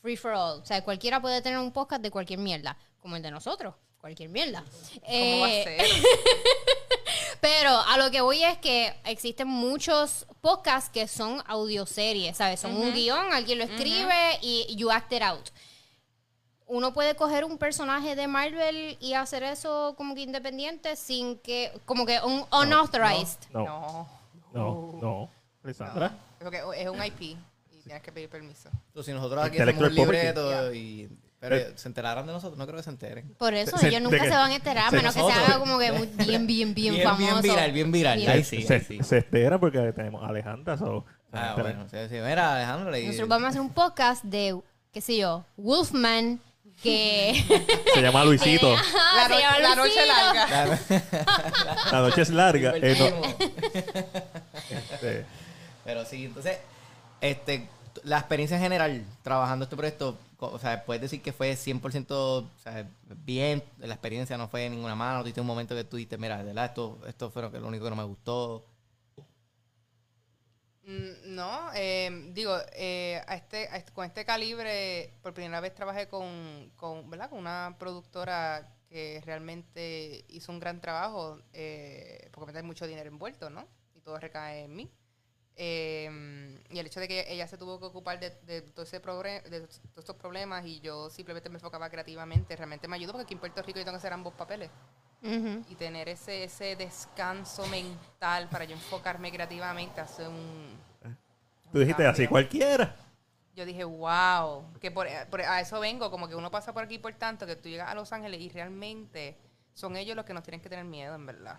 [0.00, 0.60] free for all.
[0.62, 4.30] O sea, cualquiera puede tener un podcast de cualquier mierda, como el de nosotros, cualquier
[4.30, 4.64] mierda.
[5.04, 5.86] ¿Cómo va a Eh, ser?
[7.42, 12.58] Pero a lo que voy es que existen muchos podcasts que son audioseries, ¿sabes?
[12.60, 15.50] Son un guion, alguien lo escribe y you act it out.
[16.68, 21.72] Uno puede coger un personaje de Marvel y hacer eso como que independiente sin que,
[21.84, 23.38] como que un unauthorized.
[23.52, 24.08] No, no,
[24.52, 24.92] No.
[24.94, 24.98] no.
[25.00, 25.30] no.
[25.62, 26.12] Alessandra.
[26.40, 27.36] Porque es un IP y
[27.84, 28.68] tienes que pedir permiso.
[28.92, 31.08] tú, si nosotros aquí hacemos un libreto y...
[31.38, 33.28] Pero se enterarán de nosotros, no creo que se enteren.
[33.38, 35.78] Por eso Se- ellos nunca se van a enterar, a menos que se haga como
[35.78, 37.24] que muy- bien, bien, bien, Bien, famoso.
[37.24, 38.18] bien viral, bien viral.
[38.18, 38.30] Bien.
[38.30, 38.98] Ahí sí, se, ahí sí.
[39.02, 40.76] se espera porque tenemos a Alejandra.
[40.78, 41.86] so, Ah, bueno.
[41.90, 42.14] Sí, sí.
[42.14, 44.58] Mira, Alejandro le Nosotros vamos a hacer un podcast de,
[44.92, 46.40] qué sé yo, Wolfman,
[46.82, 47.44] que...
[47.94, 48.74] Se llama Luisito.
[48.74, 50.80] La, se llama la noche larga.
[51.92, 52.74] La noche es larga.
[52.76, 53.34] eh,
[54.70, 55.26] este,
[55.84, 56.58] Pero sí, entonces,
[57.20, 57.68] este,
[58.04, 62.50] la experiencia en general trabajando este proyecto, o sea, puedes decir que fue 100% o
[62.62, 62.88] sea,
[63.24, 66.38] bien, la experiencia no fue de ninguna mano, tuviste un momento que tú dijiste, mira,
[66.38, 68.64] de verdad, esto, esto fue lo, que, lo único que no me gustó.
[70.86, 75.74] Mm, No, eh, digo, eh, a este, a este- con este calibre, por primera vez
[75.74, 77.28] trabajé con, con, ¿verdad?
[77.30, 83.50] con una productora que realmente hizo un gran trabajo, eh, porque hay mucho dinero envuelto,
[83.50, 83.66] ¿no?
[83.96, 84.90] Y todo recae en mí.
[85.56, 89.60] Eh, y el hecho de que ella se tuvo que ocupar de, todo ese de
[89.60, 93.40] todos estos problemas y yo simplemente me enfocaba creativamente, realmente me ayudó porque aquí en
[93.40, 94.70] Puerto Rico yo tengo que hacer ambos papeles
[95.22, 95.64] Ujú.
[95.68, 100.78] y tener ese, ese descanso mental para yo enfocarme creativamente hace un...
[101.72, 102.30] tú dijiste un así cambio.
[102.30, 102.94] cualquiera.
[103.54, 106.98] Yo dije, wow, que por, por- a eso vengo, como que uno pasa por aquí
[106.98, 109.36] por tanto, que tú llegas a Los Ángeles y realmente
[109.74, 111.58] son ellos los que nos tienen que tener miedo, en verdad.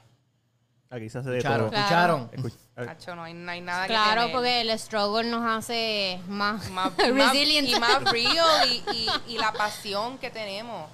[0.89, 1.69] Aquí se hace de ¿Escucharon?
[1.71, 1.87] todo.
[1.87, 2.29] Claro.
[2.31, 2.89] ¿Escucharon?
[2.89, 4.31] Hacho, no hay, no hay nada que Claro, temer.
[4.35, 7.67] porque el struggle nos hace más, más- resilient.
[7.67, 10.89] y más real y, y- y la pasión que tenemos.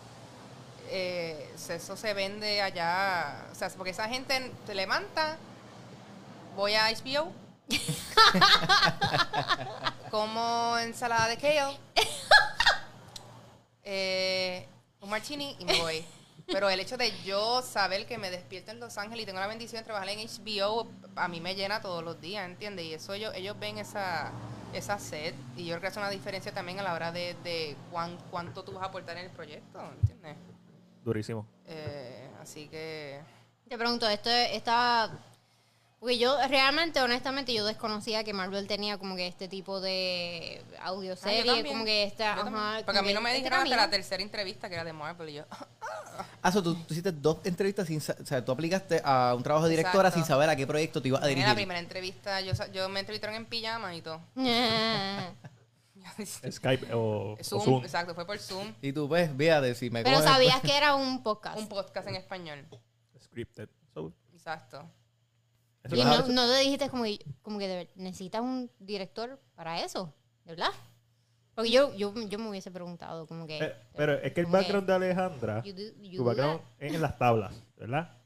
[0.96, 3.48] Eh, eso se vende allá.
[3.52, 5.38] O sea, porque esa gente se levanta,
[6.56, 7.32] voy a HBO,
[10.12, 11.78] como ensalada de kale,
[13.84, 14.68] eh,
[15.02, 16.06] un martini y me voy.
[16.46, 19.48] Pero el hecho de yo saber que me despierto en Los Ángeles y tengo la
[19.48, 22.86] bendición de trabajar en HBO, a mí me llena todos los días, ¿entiendes?
[22.86, 24.32] Y eso ellos, ellos ven esa,
[24.74, 27.78] esa sed y yo creo que hace una diferencia también a la hora de, de
[27.91, 30.36] cuán- cuánto tú vas a aportar en el proyecto, ¿entiendes?
[31.04, 31.45] Durísimo.
[31.68, 33.20] Eh, así que...
[33.68, 35.10] Te pregunto, esto está...
[35.99, 40.88] Porque yo realmente, honestamente, yo desconocía que Marvel tenía como que este tipo de Ah,
[40.88, 42.34] audioserie, también, como que esta...
[42.34, 43.86] ajá, Porque a mí no me este dijeron hasta camino.
[43.86, 45.43] la tercera entrevista que era de Marvel y yo...
[46.43, 49.41] Ah, so, tú, tú hiciste dos entrevistas sin sa- o sea, tú aplicaste a un
[49.41, 50.20] trabajo de directora Exacto.
[50.20, 51.47] sin saber a qué proyecto te ibas a En dirigir.
[51.47, 54.20] la primera entrevista, yo, sa- yo me entrevistaron en pijama y todo.
[56.51, 58.74] Skype o, o Zoom, exacto, fue por Zoom.
[58.82, 61.58] Y tú, pues, fíjate, si me Pero coges, sabías pues- que era un podcast.
[61.60, 62.68] Un podcast en español.
[63.20, 63.70] Scripted.
[63.93, 64.89] So, Exacto.
[65.84, 69.82] eso Y no, no te dijiste como, que- como que de- necesitas un director para
[69.82, 70.14] eso,
[70.45, 70.72] ¿de verdad?
[71.56, 73.60] Porque yo, yo, yo me hubiese preguntado como que...
[73.64, 76.93] eh, pero es que el background de Alejandra, you do- you su do background es
[76.95, 78.18] en las tablas, ¿verdad?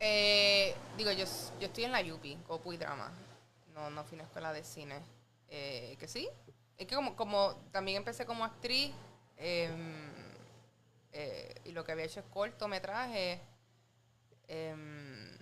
[0.00, 1.24] Eh, digo, yo,
[1.60, 3.10] yo estoy en la UPI, Copu y Drama.
[3.74, 4.96] No, no fui a una escuela de cine.
[5.54, 6.28] Eh, que sí.
[6.78, 8.90] Es que como, como también empecé como actriz
[9.36, 10.10] em,
[11.12, 13.40] eh, y lo que había hecho es cortometraje.
[14.48, 15.38] em,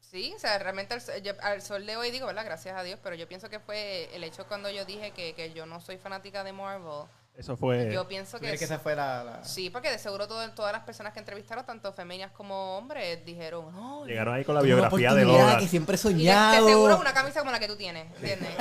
[0.00, 2.26] sí, o sea, realmente al, yo- al sol de hoy digo.
[2.28, 5.52] Gracias a Dios, pero yo pienso que fue el hecho cuando yo dije que, que
[5.52, 7.08] yo no soy fanática de Marvel.
[7.38, 7.92] Eso fue...
[7.92, 8.58] Yo pienso ¿Tú que...
[8.58, 9.22] que esa fue la...
[9.22, 13.24] la- Sí, porque de seguro todo- todas las personas que entrevistaron, tanto femeninas como hombres,
[13.24, 15.56] dijeron, no, Llegaron ahí con la biografía de Lola.
[15.56, 16.66] que siempre he y de, de soñado.
[16.66, 18.50] seguro una camisa como la que tú tienes, ¿entiendes?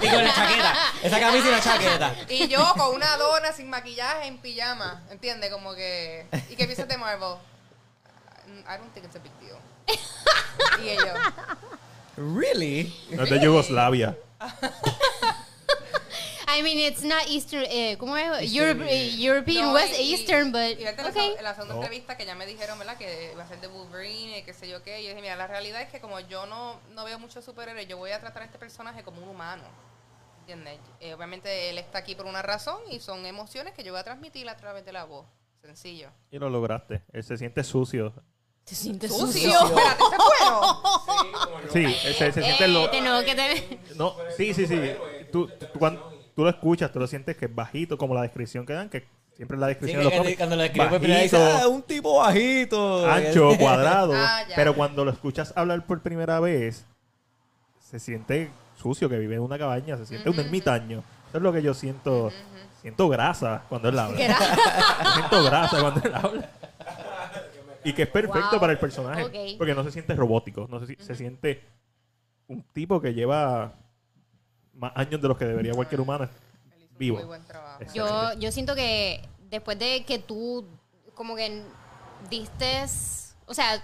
[0.00, 0.74] Y con la chaqueta.
[1.02, 2.14] Esa camisa y la chaqueta.
[2.30, 5.50] y yo con una dona sin maquillaje en pijama, ¿entiendes?
[5.50, 6.26] Como que...
[6.48, 7.36] ¿Y qué piensas de Marvel?
[8.66, 9.58] I don't think it's a big deal.
[10.82, 11.18] y ellos,
[12.16, 12.94] Really?
[13.10, 14.16] No es de Yugoslavia.
[16.58, 18.26] I mean, it's not Eastern, eh, ¿cómo es?
[18.42, 21.12] Eastern, Europe- eh, European No, West y- Eastern, but la okay.
[21.12, 21.80] seg- en la segunda No.
[21.82, 22.96] entrevista que ya me dijeron, ¿verdad?
[22.96, 25.00] Que va a ser de Wolverine y qué sé yo qué.
[25.00, 27.86] Y yo dije, mira, la realidad es que como yo no, no veo muchos superhéroes,
[27.88, 29.62] yo voy a tratar a este personaje como un humano.
[30.40, 30.78] ¿Entiendes?
[31.00, 34.04] Eh, obviamente él está aquí por una razón y son emociones que yo voy a
[34.04, 35.26] transmitir a través de la voz.
[35.62, 36.10] Sencillo.
[36.30, 37.02] Y lo lograste.
[37.12, 38.12] Él se siente sucio.
[38.64, 39.50] Te sientes ¡Sucio!
[39.52, 39.66] sucio.
[39.78, 41.70] Espérate, ¿este es bueno?
[41.72, 42.90] Sí, él se, se siente Eh, lo...
[42.90, 43.78] tenemos que tener...
[43.96, 44.80] No, sí, sí, sí.
[45.30, 48.64] Tú, tú- cuando tú lo escuchas, tú lo sientes que es bajito, como la descripción
[48.66, 49.06] que dan, que
[49.36, 50.76] siempre es la Sí, descripción que de los cuando- cómics.
[50.76, 53.10] cuando primera Bajito, dice, ah, un tipo bajito.
[53.10, 54.12] ancho, cuadrado.
[54.16, 56.86] Ah, pero cuando lo escuchas hablar por primera vez,
[57.80, 61.02] se siente sucio, que vive en una cabaña, se siente un ermitaño.
[61.28, 62.30] Eso es lo que yo siento.
[62.80, 64.16] Siento grasa cuando él habla.
[65.14, 66.48] Siento grasa cuando él habla.
[67.84, 68.60] Y que es perfecto Wow.
[68.60, 69.54] para el personaje.
[69.58, 70.66] Porque no se siente robótico.
[70.70, 71.62] No se, si- se siente
[72.48, 73.74] un tipo que lleva
[74.80, 76.08] más años de los que debería cualquier un
[76.98, 77.18] vivo.
[77.18, 77.82] Muy buen trabajo.
[77.82, 79.20] Es- Yo, yo siento que
[79.50, 80.66] después de que tú
[81.14, 81.62] como que
[82.28, 82.84] diste,
[83.46, 83.82] o sea,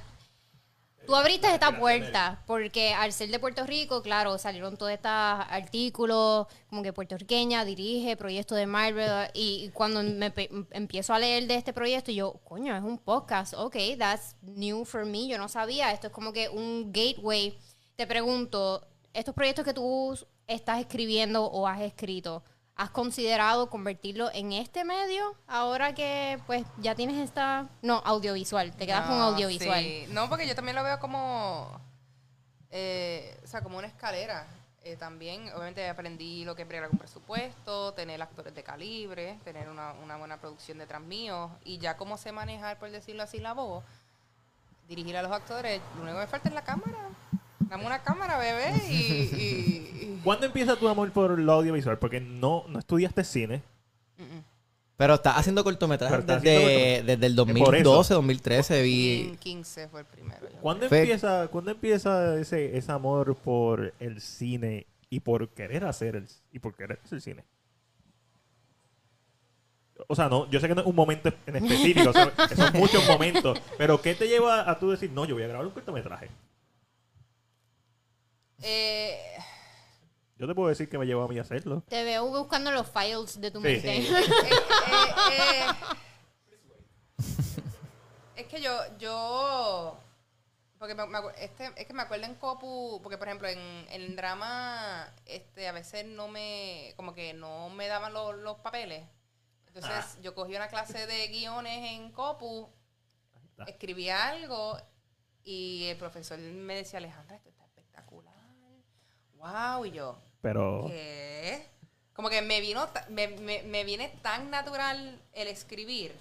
[1.06, 6.48] Tú abriste esta puerta porque al ser de Puerto Rico, claro, salieron todos estos artículos
[6.68, 10.32] como que puertorriqueña dirige proyecto de Marvel y cuando me
[10.72, 15.04] empiezo a leer de este proyecto yo, coño, es un podcast, ok, that's new for
[15.06, 17.56] me, yo no sabía, esto es como que un gateway.
[17.94, 22.42] Te pregunto, estos proyectos que tú estás escribiendo o has escrito,
[22.76, 28.86] ¿has considerado convertirlo en este medio ahora que pues ya tienes esta, no, audiovisual, te
[28.86, 29.82] quedas con No, audiovisual?
[29.82, 30.06] sí.
[30.10, 31.80] No, porque yo también lo veo como,
[32.70, 34.46] eh, o sea, como una escalera.
[34.82, 39.68] Eh, también, obviamente, aprendí lo que es bregar con presupuesto, tener actores de calibre, tener
[39.68, 43.52] una, una buena producción detrás mío y ya cómo sé manejar, por decirlo así, la
[43.52, 43.82] voz,
[44.86, 45.80] dirigir a los actores.
[45.96, 47.08] Lo único que me falta es la cámara.
[47.68, 48.94] Dame una cámara, bebé, y...
[48.94, 51.98] y- y- ¿Cuándo empieza tu amor por lo audiovisual?
[51.98, 53.62] Porque no, no estudiaste cine.
[54.18, 54.44] Mm, mm.
[54.96, 57.90] Pero estás haciendo cortometrajes desde, desde el Por eso.
[57.90, 59.36] 2012, 2013 vi...
[59.40, 60.48] 15 fue el primero.
[60.62, 66.26] ¿Cuándo empieza, ¿cuándo empieza ese, ese amor por el cine y por querer hacer el,
[66.50, 67.44] y por querer hacer cine?
[70.08, 72.72] O sea, no, yo sé que no es un momento en específico, o sea, son
[72.74, 75.72] muchos momentos, pero ¿qué te lleva a tú decir, no, yo voy a grabar un
[75.72, 76.28] cortometraje?
[78.62, 79.36] Eh,
[80.38, 81.82] Yo te puedo decir que me llevó a mí a hacerlo.
[81.88, 83.64] Te veo buscando los files de tu Sí.
[83.64, 83.96] mente.
[83.98, 84.04] eh,
[85.32, 85.66] eh, eh,
[88.36, 89.96] es que yo, yo,
[90.78, 94.02] porque me, me este, es que me acuerdo en Copu, porque por ejemplo en, en
[94.02, 99.04] el drama, este, a veces no me, como que no me daban los, los papeles.
[99.68, 100.18] Entonces Ah.
[100.22, 102.68] yo cogí una clase de guiones en Copu,
[103.50, 103.64] está.
[103.64, 104.78] escribía algo
[105.44, 107.50] y el profesor me decía, Alejandra, esto.
[109.46, 111.66] Wow, y yo, Pero ¿Qué?
[112.14, 116.16] Como que me vino, me, me, me viene tan natural el escribir.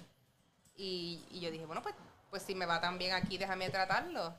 [0.76, 1.94] Y, y yo dije, bueno, pues,
[2.30, 4.34] pues si me va tan bien aquí, déjame tratarlo.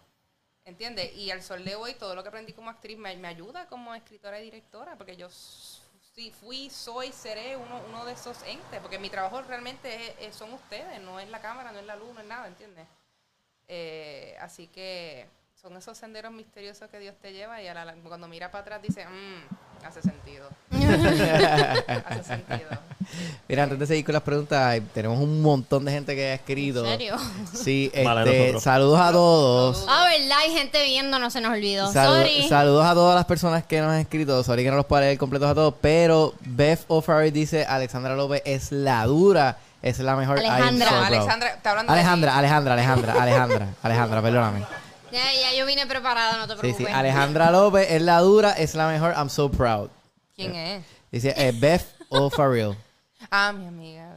[0.65, 1.15] ¿Entiendes?
[1.15, 3.95] Y al sol de hoy, todo lo que aprendí como actriz me, me ayuda como
[3.95, 8.99] escritora y directora, porque yo sí fui, soy, seré uno, uno de esos entes, porque
[8.99, 12.13] mi trabajo realmente es- es- son ustedes, no es la cámara, no es la luz,
[12.13, 12.85] no es nada, ¿entiendes?
[13.67, 15.27] Eh, así que
[15.61, 18.81] son esos senderos misteriosos que Dios te lleva y a la- cuando mira para atrás
[18.81, 20.49] dice, "Mm, hace sentido.
[22.05, 22.69] hace sentido.
[23.47, 26.85] Mira, antes de seguir con las preguntas, tenemos un montón de gente que ha escrito.
[26.85, 27.15] ¿En serio?
[27.53, 29.85] Sí, este, saludos a todos.
[29.89, 31.91] Ah, verdad, hay gente viendo, no se nos olvidó.
[31.91, 32.47] Sorry.
[32.47, 34.43] saludos a todas las personas que nos han escrito.
[34.43, 35.73] Sorry que no los puedo leer completos a todos.
[35.81, 39.57] Pero Beth O'Farrill dice: Alexandra López es la dura.
[39.81, 40.37] Es la mejor.
[40.39, 40.89] Alejandra.
[40.89, 41.13] so No, proud".
[41.17, 42.37] Alexandra, está hablando de Alejandra.
[42.37, 44.86] Alejandra, Alejandra, Alejandra, Alejandra, perdóname.
[45.11, 46.87] Ya, ya yo vine preparada, no te preocupes.
[46.87, 46.93] sí.
[46.93, 49.13] Alejandra López es la dura, es la mejor.
[49.15, 49.89] I'm so proud.
[50.35, 50.85] ¿Quién es?
[51.11, 52.75] Dice eh, Beth O'Farrill.
[53.31, 54.15] Ah, mi amiga.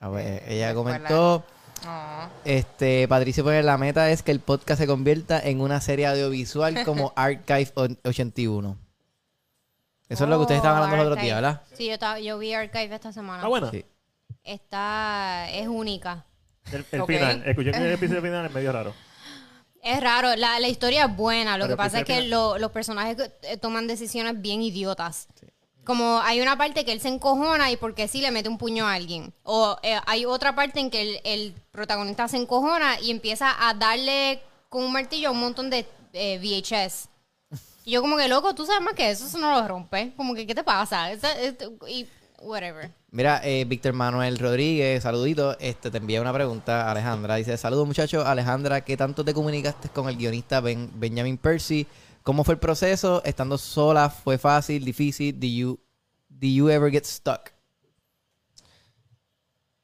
[0.00, 1.44] A ver, ella de comentó.
[1.84, 2.30] No.
[2.44, 6.84] Este, Patricio pone la meta es que el podcast se convierta en una serie audiovisual
[6.84, 8.76] como Archive o- 81.
[10.08, 11.62] Eso es lo que ustedes estaban hablando los otros días, ¿verdad?
[11.74, 13.42] Sí, yo, estaba- yo vi Archive esta semana.
[13.44, 13.70] Ah, bueno.
[13.70, 13.84] Sí.
[14.42, 16.24] Está, es única.
[16.72, 17.42] El, final.
[17.46, 18.92] Escuché que el episodio final es medio raro.
[19.82, 22.70] Es raro, la, la historia es buena, lo Pero que pasa es que lo- los
[22.70, 25.26] personajes eh, toman decisiones bien idiotas.
[25.84, 28.86] Como hay una parte que él se encojona y porque sí le mete un puño
[28.86, 29.32] a alguien.
[29.42, 33.72] O eh, hay otra parte en que el, el protagonista se encojona y empieza a
[33.74, 37.08] darle con un martillo a un montón de eh, VHS.
[37.86, 40.12] Y yo como que, loco, tú sabes más que eso, eso no lo rompe.
[40.16, 41.10] Como que, ¿qué te pasa?
[41.10, 41.54] Esa- es-
[41.88, 42.06] y
[42.42, 42.90] whatever.
[43.12, 45.58] Mira, eh, Víctor Manuel Rodríguez, saludito.
[45.58, 47.34] Este, te envía una pregunta, Alejandra.
[47.36, 48.24] Dice, saludos muchachos.
[48.24, 51.86] Alejandra, ¿qué tanto te comunicaste con el guionista Ben- Benjamin Percy?
[52.22, 53.20] ¿Cómo fue el proceso?
[53.24, 55.38] Estando sola, ¿fue fácil, difícil?
[55.40, 55.80] ¿Did you,
[56.28, 57.50] did you ever get stuck?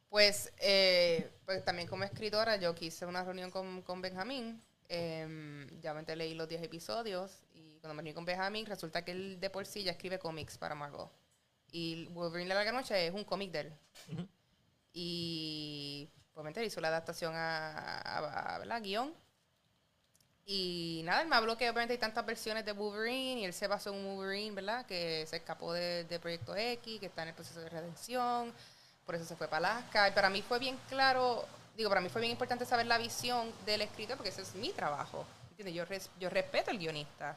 [0.08, 4.62] Pues, eh, pues también como escritora yo quise una reunión con, con Benjamín.
[4.88, 9.10] Eh, ya me leí los 10 episodios y cuando me reuní con Benjamín resulta que
[9.10, 11.06] él de por sí ya escribe cómics para Marvel.
[11.78, 13.72] Y Wolverine la larga noche es un cómic de él.
[14.94, 18.80] Y obviamente hizo la adaptación a, a, a- ¿verdad?
[18.82, 19.12] guion.
[20.46, 23.66] Y nada, él me habló que obviamente hay tantas versiones de Wolverine y él se
[23.66, 24.86] basó en un Wolverine, ¿verdad?
[24.86, 28.54] Que se escapó de, de Proyecto X, que está en el proceso de redención,
[29.04, 30.08] por eso se fue para Alaska.
[30.08, 31.44] Y para mí fue bien claro,
[31.76, 34.70] digo, para mí fue bien importante saber la visión del escritor porque ese es mi
[34.70, 35.26] trabajo.
[35.50, 35.74] ¿entiendes?
[35.74, 37.36] Yo, res- yo respeto al guionista.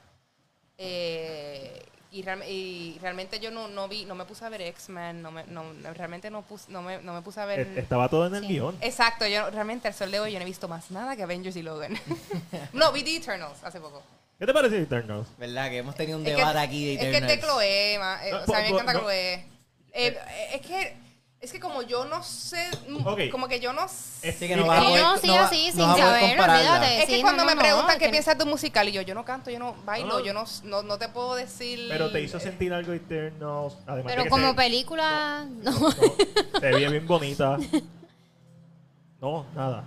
[0.77, 5.22] Eh, y, real- y realmente yo no, no vi, no me puse a ver X-Men,
[5.22, 5.64] no me, no,
[5.95, 7.60] realmente no, pus- no, me, no me puse a ver...
[7.76, 8.47] E- Estaba todo en el Sí.
[8.47, 8.76] guion.
[8.82, 11.55] Exacto, yo realmente al sol de hoy yo no he visto más nada que Avengers
[11.55, 11.99] y Logan.
[12.74, 14.01] no, vi The Eternals hace poco.
[14.39, 15.28] ¿Qué te parece Eternals?
[15.38, 15.70] ¿Verdad?
[15.70, 17.41] Que hemos tenido un Es que, debate aquí de es que es de Eternals.
[17.45, 18.99] Chloe, ma- eh, o sea, a mí me encanta no.
[19.01, 19.45] Chloe.
[19.93, 20.18] Eh,
[20.53, 20.95] es que
[21.41, 24.27] Es que como yo no sé, mm, como que yo no sé.
[24.27, 26.03] Es Así que no vas a Sí, poder, no, sí, no va- así, no sin
[26.03, 26.99] saber, olvídate.
[26.99, 28.89] Es que Sí, cuando no, me no, preguntan no, qué que- piensas de un musical
[28.89, 30.25] y yo, yo no canto, yo no bailo, No, no.
[30.25, 31.87] yo no, no, no te puedo decir.
[31.89, 32.91] Pero te hizo sentir algo.
[32.91, 35.71] Además de Pero como se- película, no.
[35.71, 37.57] no, se veía bien bonita.
[39.21, 39.83] No, nada.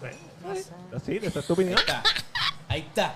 [0.00, 1.78] Sí, Así, esa es tu opinión.
[1.78, 2.02] Ahí está.
[2.68, 3.14] Ahí está.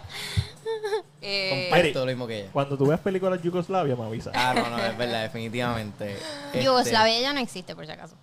[1.21, 2.51] Eh, Comparto lo mismo que ella.
[2.53, 4.33] Cuando tú veas películas de Yugoslavia, me avisas.
[4.37, 6.15] Ah, no, no, es verdad, definitivamente.
[6.47, 8.17] Este, Yugoslavia ya no existe, por si acaso.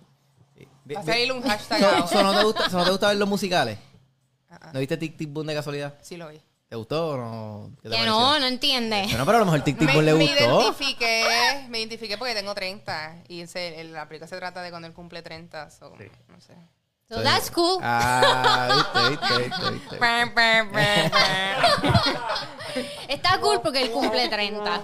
[0.56, 0.66] sí.
[0.94, 2.06] va a salir un hashtag So- ahora.
[2.06, 3.78] so ¿no, te gusta, so ¿No te gusta ver los musicales?
[4.48, 4.70] Ah, ah.
[4.72, 5.94] ¿No viste Tic Tic Boom de casualidad?
[6.02, 6.40] Sí lo vi.
[6.68, 7.70] ¿Te gustó o no?
[7.76, 8.10] ¿Qué te Que pareció?
[8.12, 9.02] no, no entiende.
[9.04, 10.60] Bueno, pero a lo mejor Tic Tic Me, Boom le me gustó.
[10.62, 14.88] identifiqué, me identifiqué porque tengo 30 y se- el- la película se trata de cuando
[14.88, 16.04] él cumple 30, so, Sí.
[16.28, 16.54] no sé.
[17.08, 17.78] So that's cool.
[17.82, 19.96] Ah, viste, viste, viste.
[23.08, 24.82] Está cool porque él cumple 30.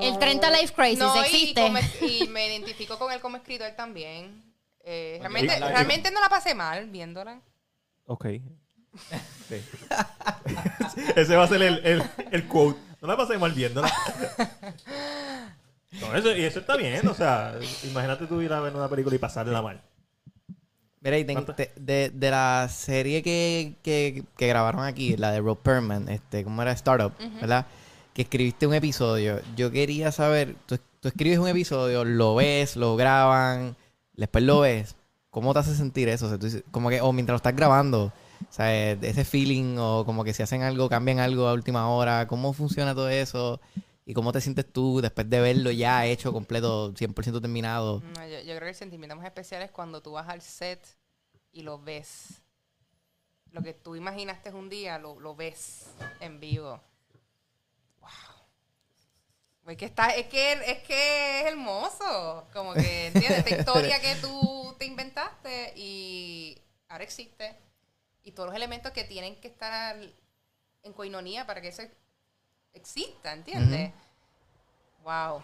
[0.00, 1.60] El 30 Life Crisis No, y, existe.
[1.60, 4.42] como es- y me identifico con él como escritor también.
[4.82, 7.40] Eh, realmente, Y- realmente no la pasé mal viéndola.
[8.06, 8.26] Ok.
[9.48, 9.56] Sí.
[11.16, 12.02] Ese va a ser el, el,
[12.32, 12.80] el quote.
[13.02, 13.92] No la pasé mal viéndola.
[16.00, 17.06] No, eso, y eso está bien.
[17.08, 19.82] O sea, imagínate tú ir a ver una película y pasarla mal.
[21.02, 21.54] Mira, y ten- ¿Cuánto?
[21.54, 26.44] te- de, de la serie que, que, que grabaron aquí, la de Rob Perman, este,
[26.44, 26.72] ¿cómo era?
[26.72, 27.66] Startup, ¿verdad?
[28.12, 29.40] Que escribiste un episodio.
[29.56, 33.76] Yo quería saber, tú, tú escribes un episodio, lo ves, lo graban,
[34.14, 34.94] después lo ves.
[35.30, 36.26] ¿Cómo te hace sentir eso?
[36.26, 38.06] O sea, tú dices- como que, o mientras lo estás grabando,
[38.42, 42.26] o sea, ese feeling, o como que si hacen algo, cambian algo a última hora,
[42.26, 43.58] ¿cómo funciona todo eso?
[44.10, 48.00] ¿Y cómo te sientes tú después de verlo ya hecho, completo, 100% terminado?
[48.00, 50.84] No, yo, creo que el sentimiento más especial es cuando tú vas al set
[51.52, 52.42] y lo ves.
[53.52, 56.80] Lo que tú imaginaste un día, lo, lo ves en vivo.
[58.00, 58.10] Wow.
[59.68, 62.48] Es que, está, es, que, es que es hermoso.
[62.52, 63.46] Como que, ¿entiendes?
[63.46, 67.56] Esta historia que tú te inventaste y ahora existe.
[68.24, 69.96] Y todos los elementos que tienen que estar
[70.82, 71.82] en coinonía para que eso
[72.74, 73.92] exista, ¿entiendes?
[75.02, 75.42] Wow.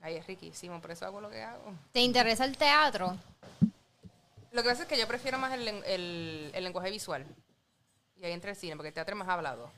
[0.00, 1.74] Ay, es riquísimo, por eso hago lo que hago.
[1.92, 3.16] ¿Te interesa el teatro?
[4.50, 7.24] Lo que pasa es que yo prefiero más el, el- el lenguaje visual.
[8.16, 9.70] Y ahí entra el cine, porque el teatro es más hablado.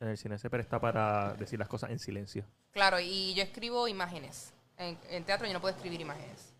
[0.00, 2.44] En el cine se presta para decir las cosas en silencio.
[2.72, 4.52] Claro, y yo escribo imágenes.
[4.76, 6.52] En, en teatro yo no puedo escribir imágenes.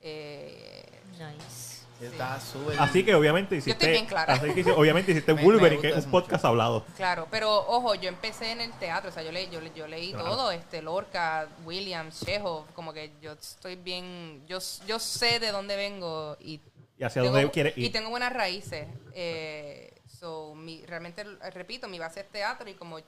[0.00, 0.84] Eh,
[1.18, 1.67] Nice.
[2.00, 2.78] Está súper...
[2.80, 3.72] Así que obviamente hiciste.
[3.72, 4.34] estoy bien clara.
[4.34, 6.10] Así que obviamente hiciste Me- Wolverine, que es un mucho.
[6.10, 6.84] podcast hablado.
[6.96, 9.86] claro, pero ojo, yo empecé en el teatro, o sea, yo, le, yo, le- yo
[9.88, 10.26] leí Claro.
[10.30, 15.74] todo, este, Lorca, Williams, Chekhov, como que yo estoy bien, yo, yo sé de dónde
[15.76, 16.60] vengo y
[16.98, 17.92] Y hacia tengo, dónde quieres y ir.
[17.92, 18.86] tengo buenas raíces.
[19.14, 22.98] Eh, so, mi- realmente, repito, mi base es teatro y como,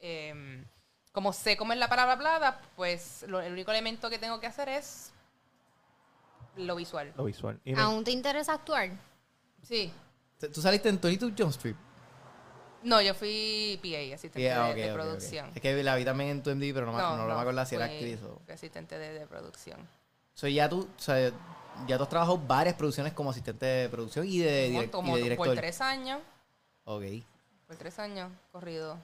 [0.00, 0.64] eh,
[1.12, 4.46] como sé cómo es la palabra hablada, pues lo- el único elemento que tengo que
[4.46, 5.12] hacer es
[6.56, 7.12] lo visual.
[7.16, 7.60] Lo visual.
[7.64, 8.90] Y me- ¿Aún te interesa actuar?
[9.62, 9.92] Sí.
[10.52, 11.76] ¿Tú saliste en 22 Jump Street?
[12.82, 14.94] No, yo fui PA, asistente Yeah, de, ok, de ok, ok.
[15.02, 15.52] producción.
[15.54, 17.64] Es que la vi también en tu MD, pero no, me- no, no me acuerdo
[17.64, 18.40] si era fui- actriz o...
[18.52, 19.78] asistente de, de producción.
[20.34, 21.30] So, ya tú, o sea,
[21.86, 25.12] ya tú has trabajado varias producciones como asistente de producción y de, Como- direc- como
[25.12, 25.46] y de director.
[25.46, 26.20] por tres años,
[26.84, 27.04] Ok.
[27.68, 28.98] por tres años corrido.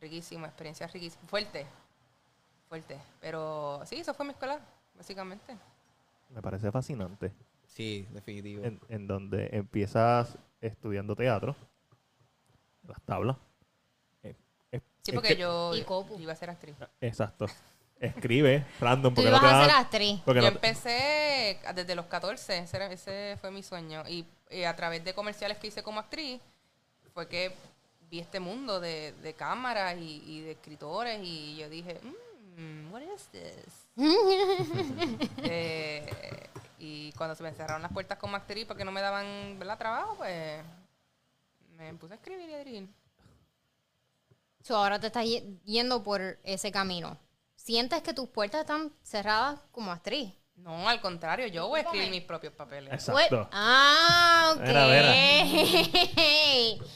[0.00, 1.22] Riquísimo, experiencia riquísima.
[1.28, 1.66] Fuerte,
[2.68, 2.98] fuerte.
[3.20, 4.58] Pero sí, eso fue mi escuela,
[4.96, 5.54] básicamente.
[6.30, 7.32] Me parece fascinante.
[7.66, 8.64] Sí, definitivo.
[8.64, 11.54] En, en donde empiezas estudiando teatro,
[12.86, 13.36] las tablas.
[14.22, 14.34] Eh,
[14.72, 16.16] eh, Sí, porque que- yo, Y Copu.
[16.16, 16.74] yo iba a ser actriz.
[17.00, 17.46] Exacto.
[17.98, 20.20] Escribe random Tú porque no te a ser dan- actriz.
[20.24, 24.02] porque yo no te- empecé desde los 14, ese, era- ese fue mi sueño.
[24.08, 24.26] Y,
[24.66, 26.40] a través de comerciales que hice como actriz,
[27.14, 27.52] fue que
[28.10, 32.29] vi este mundo de, de cámaras y, y de escritores y yo dije, mm,
[32.90, 33.86] what is this?
[35.42, 36.48] Eh,
[36.78, 39.78] y cuando se me cerraron las puertas como actriz porque no me daban ¿verdad?
[39.78, 40.62] trabajo, pues
[41.76, 42.88] me puse a escribir y a dirigir.
[44.62, 47.18] So, ahora te estás ye- yendo por ese camino.
[47.56, 50.32] ¿Sientes que tus puertas están cerradas como actriz?
[50.56, 52.92] No, al contrario, yo voy a escribir mis propios papeles.
[52.92, 53.38] Exacto.
[53.42, 53.48] What?
[53.52, 54.60] Ah, ok.
[54.60, 55.14] Mira,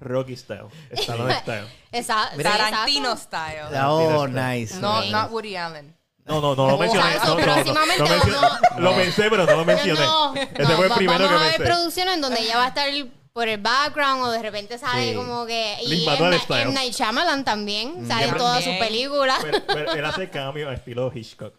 [0.00, 0.68] Rocky style.
[0.92, 1.66] Stallone style.
[1.92, 3.68] Esa- Tarantino style.
[3.86, 4.74] oh, nice.
[4.80, 5.10] No, nice.
[5.12, 5.94] not Woody Allen.
[6.26, 7.14] No, no, no lo mencioné.
[7.16, 10.00] No, no, no, no mencioné- vamos- Lo pensé, pero no lo mencioné.
[10.00, 11.72] No, Ese no, fue el va- primero vamos que a ver pensé.
[11.72, 12.90] producciones en donde ella va a estar
[13.32, 15.16] por el background o de repente sale Sí.
[15.16, 15.76] como que...
[15.86, 19.38] Y en, Night Shyamalan también, sale en Siempre- todas sus películas.
[19.42, 21.54] Pero, pero él hace cambio a estilo Hitchcock.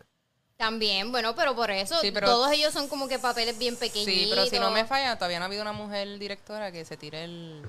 [0.59, 4.13] También, bueno, pero por eso Sí, pero- todos ellos son como que papeles bien pequeñitos.
[4.13, 6.97] Sí, pero si no me falla, todavía no ha habido una mujer directora que se
[6.97, 7.61] tire el,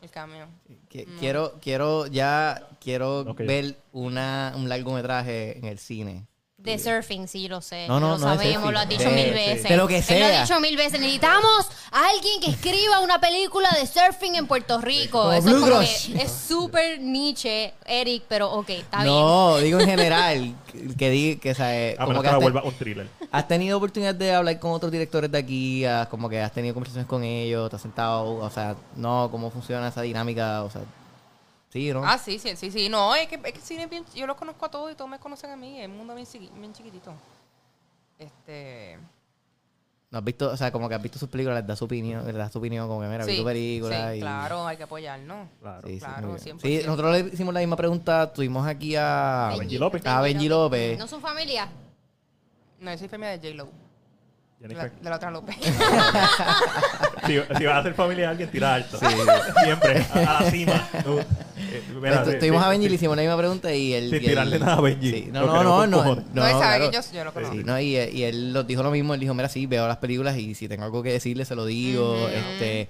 [0.00, 0.48] El cameo.
[0.66, 0.78] el.
[0.88, 6.24] Que- Quiero, quiero, ya, quiero ver una, un largometraje en el cine.
[6.64, 7.86] De surfing, sí, lo sé.
[7.88, 8.72] No, no, lo no sabemos, surfing.
[8.72, 9.30] lo has dicho De- mil sí.
[9.32, 9.62] veces.
[9.68, 10.38] de lo que Él lo sea.
[10.40, 10.98] ha dicho mil veces.
[10.98, 15.18] Necesitamos a alguien que escriba una película de surfing en Puerto Rico.
[15.20, 16.12] Como Eso es como Crush.
[16.14, 19.14] que es súper niche, Eric, pero ok, está bien.
[19.14, 22.34] No, digo en general, que, que, di- que, o sea, eh, A como que has,
[22.38, 23.08] te- vuelva un thriller.
[23.30, 27.06] has tenido oportunidad de hablar con otros directores de aquí, como que has tenido conversaciones
[27.06, 30.80] con ellos, te has sentado, o sea, no, cómo funciona esa dinámica, o sea,
[31.74, 32.02] sí, ¿no?
[32.06, 32.88] Ah, sí, sí, sí, sí.
[32.88, 34.94] No, es que, es que el cine es bien- yo los conozco a todos y
[34.94, 35.80] todos me conocen a mí.
[35.80, 36.26] Es un mundo bien,
[36.60, 37.12] bien chiquitito.
[38.18, 38.98] Este.
[40.10, 42.24] ¿No has visto, o sea, como que has visto sus películas, les das su opinión,
[42.24, 44.20] les das tu opinión, como que mira, vi sí, tu película sí, y...
[44.20, 45.48] claro, hay que apoyarnos.
[45.60, 45.88] Claro.
[45.88, 46.36] Sí, sí, Claro.
[46.36, 46.60] 100%.
[46.62, 49.48] Sí, nosotros le hicimos la misma pregunta, tuvimos aquí a...
[49.48, 50.06] A Benji López.
[50.06, 50.96] A Benji López.
[50.96, 51.68] ¿No son familia?
[52.78, 53.83] No, yo soy familia de J-Lo.
[54.58, 55.00] De la, Jennifer.
[55.02, 55.56] de la otra López.
[57.26, 58.98] Si, si vas a ser familia de alguien, tira alto.
[58.98, 60.88] Siempre, a, a la cima.
[61.02, 62.90] Tú, eh, mira, Entonces, sí, tuvimos sí, a Benji y sí.
[62.90, 64.04] le hicimos la misma pregunta y él...
[64.10, 65.10] Sin y él- tirarle nada a Benji.
[65.10, 66.90] Sí, No, no, no, no, no, No, él sabe claro.
[66.90, 67.54] que yo, yo lo conozco.
[67.56, 69.96] Sí, no, y, y él nos dijo lo mismo, él dijo, mira, sí, veo las
[69.96, 72.88] películas y si tengo algo que decirle, se lo digo, este...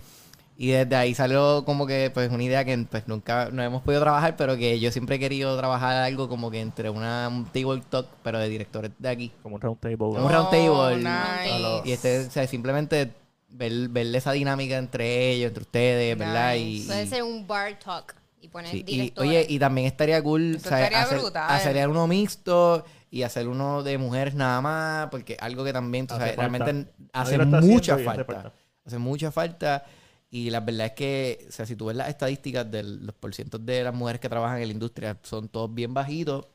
[0.57, 4.01] Y desde ahí salió como que, pues, una idea que pues nunca, no hemos podido
[4.03, 7.83] trabajar, pero que yo siempre he querido trabajar algo como que entre una, un table
[7.91, 9.33] talk, pero de directores de aquí.
[9.43, 9.97] Como un round table.
[9.97, 10.97] Un Oh, round table.
[10.99, 11.83] nice.
[11.89, 13.11] Y este, o sea, simplemente
[13.49, 16.55] ver, ver esa dinámica entre ellos, entre ustedes, ¿verdad?
[16.55, 16.85] Y.
[16.87, 19.29] Puede ser un bar talk y poner Sí, y, directores.
[19.31, 23.83] oye, y también estaría cool o sea, estaría hacer, hacer uno mixto y hacer uno
[23.83, 28.53] de mujeres nada más, porque algo que también, tú sabes, realmente hace mucha falta.
[28.87, 29.85] Hace mucha falta.
[30.35, 33.65] Y la verdad es que, o sea, si tú ves las estadísticas de los porcientos
[33.65, 36.49] de las mujeres que trabajan en la industria, son todos bien bajitos.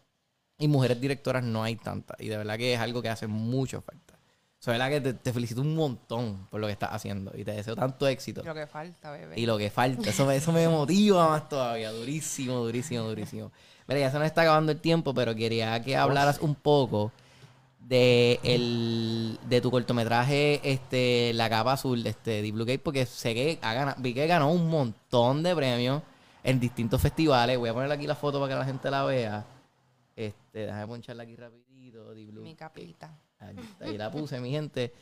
[0.57, 2.19] Y mujeres directoras no hay tantas.
[2.19, 4.15] Y de verdad que es algo que hace mucha falta.
[4.15, 7.31] O sea, de verdad que te, te felicito un montón por lo que estás haciendo.
[7.33, 8.43] Y te deseo tanto éxito.
[8.43, 9.39] Lo que falta, bebé.
[9.39, 11.93] Y lo que falta, eso eso me motiva más todavía.
[11.93, 13.53] Durísimo, durísimo, durísimo.
[13.87, 17.13] Mira, ya se nos está acabando el tiempo, pero quería que hablaras un poco
[17.89, 23.33] de el de tu cortometraje este La Capa Azul, este Deep Blue Gate, porque sé
[23.33, 26.03] que ha ganado, vi que ganó un montón de premios
[26.43, 27.57] en distintos festivales.
[27.57, 29.43] Voy a poner aquí la foto para que la gente la vea.
[30.15, 32.13] Este, déjame poncharla aquí rapidito.
[32.13, 33.17] Deep Blue Mi capita.
[33.39, 34.93] Ahí, ahí la puse, mi gente.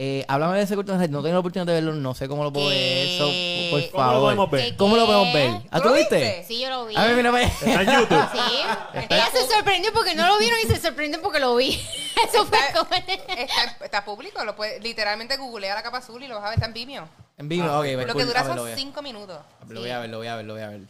[0.00, 1.10] Eh, háblame de ese cortometraje.
[1.10, 2.78] No tengo la oportunidad de verlo, no sé cómo lo puedo ver.
[3.08, 3.28] Eso,
[3.70, 3.90] por favor.
[3.90, 4.64] ¿Cómo lo podemos ver?
[4.70, 4.76] ¿Qué?
[4.76, 5.60] ¿Cómo lo podemos ver?
[5.72, 6.14] ¿Ah, ¿Tú lo viste?
[6.20, 6.44] viste?
[6.46, 6.94] Sí, yo lo vi.
[6.96, 7.42] A ver, mira.
[7.42, 8.28] Está en YouTube.
[8.32, 9.04] Sí.
[9.10, 11.70] Ella se sorprendió porque no lo vieron y se sorprendió porque lo vi.
[12.28, 12.94] Eso fue Está, como...
[12.94, 16.54] está, está público, lo puede, literalmente googlea la capa azul y lo vas a ver,
[16.58, 17.08] está en Vimeo.
[17.36, 17.82] En vivo, ok.
[17.94, 18.22] pues, Lo cool.
[18.22, 19.38] que dura son 5 minutos.
[19.68, 20.80] Lo voy a ver, lo voy a ver, lo voy a ver.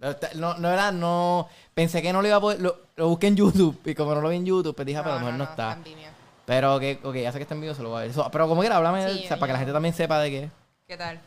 [0.00, 1.48] Está- No, no era, no.
[1.74, 2.60] Pensé que no lo iba a poder.
[2.60, 5.02] Lo, lo busqué en YouTube y como no lo vi en YouTube, pues dije, ah,
[5.02, 5.72] pero a lo mejor no, está.
[5.72, 6.17] en Vimeo.
[6.48, 8.12] Pero que, ok, ya sé que está en vivo, se lo voy a ver.
[8.32, 10.50] Pero como quiera, háblame, Sí, o sea, para que la gente también sepa de qué.
[10.86, 11.20] ¿Qué tal?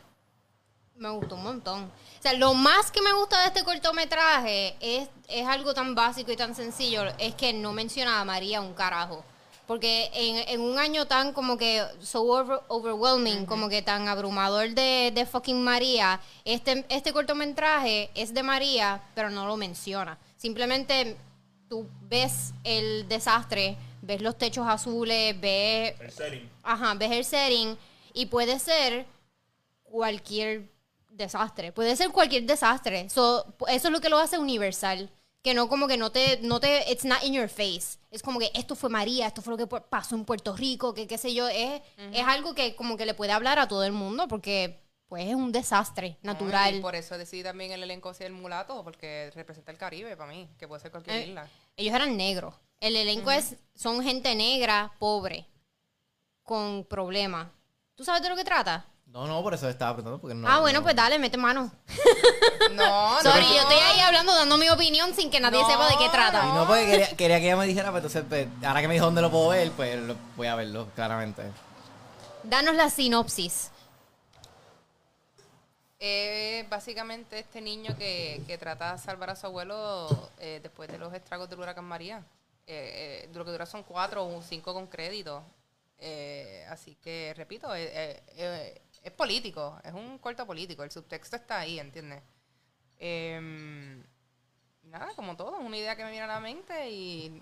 [0.96, 1.84] Me gustó un montón.
[1.84, 6.32] O sea, lo más que me gusta de este cortometraje es, es algo tan básico
[6.32, 9.24] y tan sencillo, es que no menciona a María un carajo.
[9.68, 14.70] Porque en, en un año tan como que so over- overwhelming, como que tan abrumador
[14.70, 20.18] de, de fucking María, este, este cortometraje es de María, pero no lo menciona.
[20.36, 21.16] Simplemente
[21.68, 26.50] tú ves el desastre, ves los techos azules, ves El setting.
[26.62, 27.78] Ajá, ves el setting
[28.12, 29.06] y puede ser
[29.82, 30.70] cualquier
[31.08, 31.72] desastre.
[31.72, 33.08] Puede ser cualquier desastre.
[33.10, 35.10] So, eso es lo que lo hace universal.
[35.42, 37.98] Que no como que no te, no te, it's not in your face.
[38.12, 41.08] Es como que esto fue María, esto fue lo que pasó en Puerto Rico, que
[41.08, 41.48] qué sé yo.
[41.48, 41.82] Es,
[42.12, 45.34] es algo que como que le puede hablar a todo el mundo porque pues es
[45.34, 46.76] un desastre natural.
[46.76, 50.30] Y por eso decidí también el elenco ser el mulato, porque representa el Caribe para
[50.32, 51.48] mí, que puede ser cualquier Eh, isla.
[51.76, 52.54] Ellos eran negros.
[52.80, 55.46] El elenco es, son gente negra, pobre,
[56.42, 57.48] con problemas.
[57.94, 58.84] ¿Tú sabes de lo que trata?
[59.06, 60.20] No, no, por eso estaba preguntando.
[60.20, 61.70] Porque no, ah, bueno, no- pues dale, mete mano.
[62.72, 63.20] No, no.
[63.22, 66.06] Sorry, yo estoy ahí hablando, dando mi opinión sin que nadie No, sepa de qué
[66.06, 66.44] Y trata.
[66.54, 69.06] no, porque quería, quería que ella me dijera, pues entonces, pues, ahora que me dijo
[69.06, 71.42] dónde lo puedo ver, pues lo- voy a verlo, claramente.
[72.44, 73.71] Danos la sinopsis.
[76.04, 80.98] Eh, básicamente este niño que, que trata de salvar a su abuelo eh, después de
[80.98, 82.24] los estragos del huracán María.
[82.66, 85.44] Eh, eh, lo que dura son cuatro o cinco con crédito.
[85.98, 92.20] Eh, así que, repito, es político, es un corto político, el subtexto está ahí, ¿entiendes?
[92.98, 94.02] Em,
[94.82, 97.40] nada, como todo, es una idea que me viene a la mente y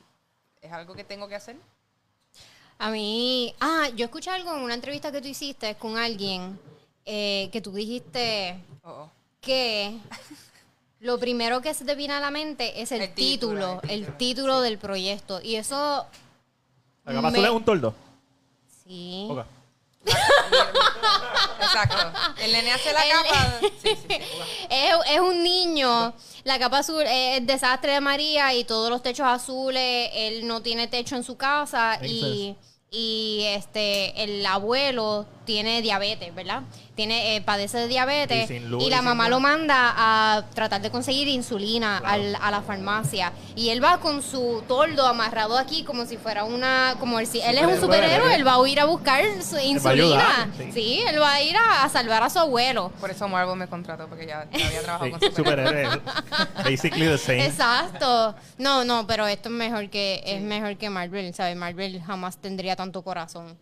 [0.61, 1.57] es algo que tengo que hacer.
[2.77, 6.61] A mí, ah, yo escuché algo en una entrevista que tú hiciste con alguien
[7.05, 9.11] eh, que tú dijiste Oh, oh.
[9.41, 9.97] que
[11.01, 14.17] lo primero que se te viene a la mente es el, El título, título, el
[14.17, 15.41] título, del proyecto.
[15.43, 16.07] Y eso,
[17.05, 17.95] La capa Me- azul es un toldo.
[18.85, 19.27] sí.
[19.31, 19.45] Ok.
[21.61, 22.19] Exacto.
[22.43, 23.61] El nene hace la El- capa.
[23.61, 24.17] Sí, sí, sí.
[24.71, 29.03] Es, es un niño, la capa azul es el desastre de María y todos los
[29.03, 32.55] techos azules, él no tiene techo en su casa y,
[32.91, 36.63] y este el abuelo tiene diabetes, ¿verdad?
[37.01, 41.29] Tiene eh, padece de diabetes Y luz la mamá lo manda a tratar de conseguir
[41.29, 42.15] insulina Claro.
[42.15, 46.45] al- a la farmacia y él va con su tordo amarrado aquí como si fuera
[46.45, 48.35] una como el, si él es un Superhéroe.
[48.35, 50.43] él va a ir a buscar su insulina.
[50.43, 50.73] ayudar, sí.
[50.73, 52.93] sí, él va a ir a, a salvar a su abuelo.
[53.01, 55.95] Por eso Marvel me contrató, porque ya, ya había trabajado Sí, con superhéroes.
[55.95, 56.55] superhéroes.
[56.65, 57.47] Basically the same.
[57.47, 58.35] Exacto.
[58.59, 61.57] No, no, pero esto es mejor que es mejor que Marvel, ¿sabes?
[61.57, 63.57] Marvel jamás tendría tanto corazón.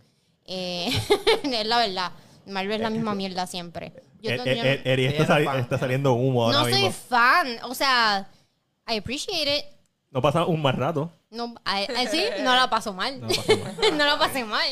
[0.44, 0.88] Eh,
[1.44, 2.10] es la verdad.
[2.48, 3.92] Marvel es la misma mierda siempre.
[4.20, 5.46] Yo, Eh, to- eh, yo no- eh, Eri está, sali-
[5.78, 6.92] saliendo humo ahora no soy mismo.
[6.92, 8.28] fan, o sea,
[8.88, 9.64] I appreciate it.
[10.10, 11.12] No pasa un más rato.
[11.30, 13.20] No, a- a- sí, no la paso mal.
[13.20, 13.74] No pasó mal.
[13.98, 14.68] no la pasé mal.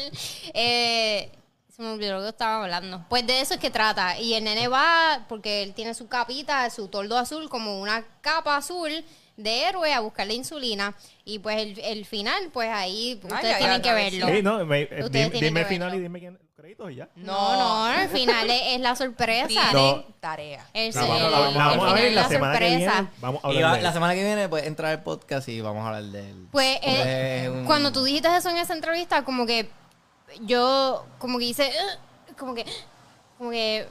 [0.55, 1.31] Eh,
[1.68, 3.05] se me olvidó lo que estaba hablando.
[3.11, 4.18] Pues de eso es que trata.
[4.18, 8.57] Y el nene va, porque él tiene su capita, su tordo azul, como una capa
[8.57, 9.05] azul
[9.37, 10.95] de héroe a buscarle insulina.
[11.27, 14.27] Y pues el, el final, pues ahí ustedes tienen ya, que verlo.
[14.29, 15.99] Sí, no, me- eh, Ustedes dime, tienen dime que el final verlo.
[15.99, 17.09] y dime quién créditos y ya.
[17.16, 19.46] No, no, el final es, es la sorpresa.
[19.46, 20.04] Tienen No.
[20.20, 20.66] tarea.
[20.72, 22.68] El, La vamos, el- la- la el vamos a ver es la la semana que
[22.70, 22.92] sorpresa.
[22.92, 23.09] viene.
[23.20, 25.61] Vamos a Y hablar va- de la semana que viene pues entrar al podcast y
[25.61, 26.48] vamos a hablar de él.
[26.50, 29.68] Pues eh, es un- cuando tú dijiste eso en esa entrevista, como que
[30.40, 32.64] yo, como que hice, "Ugh", como que,
[33.36, 33.86] como que,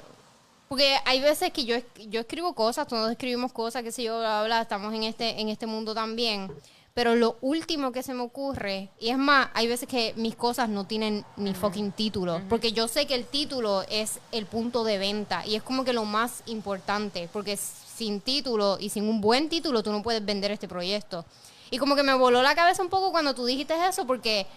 [0.68, 4.18] porque hay veces que yo, es- yo escribo cosas, todos escribimos cosas, qué sé yo,
[4.18, 6.52] bla, bla, bla, estamos en este, en este mundo también.
[6.96, 10.70] Pero lo último que se me ocurre, y es más, hay veces que mis cosas
[10.70, 14.98] no tienen ni fucking título, porque yo sé que el título es el punto de
[14.98, 19.50] venta y es como que lo más importante, porque sin título y sin un buen
[19.50, 21.26] título tú no puedes vender este proyecto.
[21.70, 24.48] Y como que me voló la cabeza un poco cuando tú dijiste eso, porque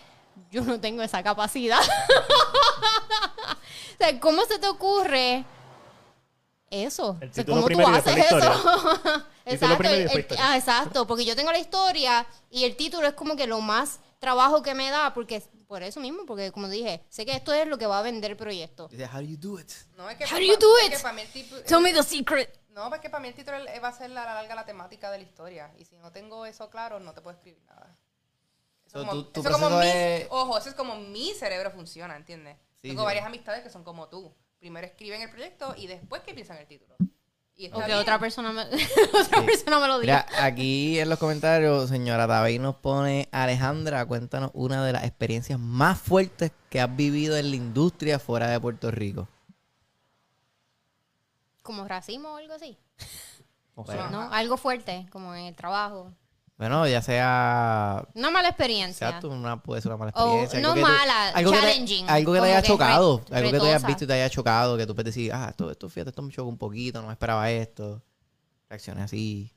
[0.53, 1.81] yo no tengo esa capacidad.
[3.95, 5.45] o sea, ¿cómo se te ocurre
[6.71, 7.17] eso?
[7.21, 9.25] El O sea, título ¿Cómo tú haces eso?
[9.57, 10.51] Primero y el- después el- historia.
[10.51, 14.01] ah, exacto, porque yo tengo la historia y el título es como que lo más
[14.19, 17.67] trabajo que me da, porque por eso mismo, porque como dije, sé que esto es
[17.67, 18.89] lo que va a vender el proyecto.
[18.89, 19.71] Dice, how do you do it?
[19.97, 20.93] No, es que How do you do es it?
[20.97, 22.59] que para mí el tipo- Tell me the secret.
[22.71, 25.25] No, porque para mí el título va a ser la larga la temática de la
[25.25, 25.73] historia.
[25.79, 27.97] Y si no tengo eso claro, no te puedo escribir nada.
[28.87, 32.57] Eso So, como- eso proceso mi- es- Ojo, eso es como mi cerebro funciona, ¿entiendes?
[32.81, 33.07] Sí, tengo sí.
[33.07, 34.33] varias amistades que son como tú.
[34.59, 36.95] Primero escriben el proyecto y después que piensan el título.
[37.59, 37.99] Y está O que bien.
[37.99, 38.63] otra persona me,
[39.21, 40.25] otra persona me lo diga.
[40.31, 45.59] Mira, aquí en los comentarios, señora Tabey nos pone, Alejandra, cuéntanos una de las experiencias
[45.59, 49.27] más fuertes que has vivido en la industria fuera de Puerto Rico.
[51.63, 52.79] Como racismo o algo así.
[54.11, 54.33] ¿No?
[54.33, 56.13] Algo fuerte, como en el trabajo.
[56.59, 58.05] Bueno, ya sea...
[58.15, 59.11] Una mala experiencia.
[59.11, 60.61] sea tú, una, puede ser una mala O experiencia.
[60.61, 63.23] no que mala, algo que te- challenging, algo que te haya que chocado.
[63.31, 64.77] re- algo que tú hayas visto y te haya chocado.
[64.77, 67.13] Que tú puedes decir, ah, esto, esto, fíjate, esto me chocó un poquito, no me
[67.13, 68.03] esperaba esto.
[68.69, 69.53] Reacciones así.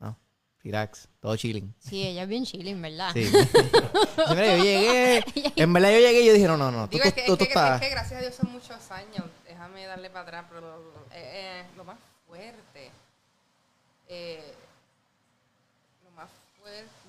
[0.00, 0.18] No,
[0.62, 1.74] relax, todo chilling.
[1.78, 3.10] Sí, ella es bien chilling, ¿verdad?
[3.12, 3.24] Sí.
[3.34, 5.24] Sí, mira, yo llegué.
[5.56, 6.88] En verdad yo llegué y yo dije, no, no, no.
[6.88, 8.34] Tú, Digo, tú, es que, tú- es, tú que, estás- es que gracias a Dios
[8.34, 9.24] son muchos años.
[9.46, 12.90] Déjame darle para atrás, pero eh, eh, lo más fuerte.
[14.08, 14.73] eh, lo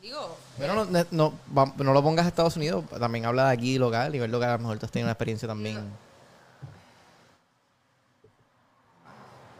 [0.01, 2.85] Digo, Bueno, no, no, no, no lo pongas a Estados Unidos.
[2.99, 4.11] También habla de aquí local.
[4.11, 5.79] Nivel local, a lo mejor tú has tenido una experiencia también.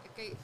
[0.04, 0.36] es que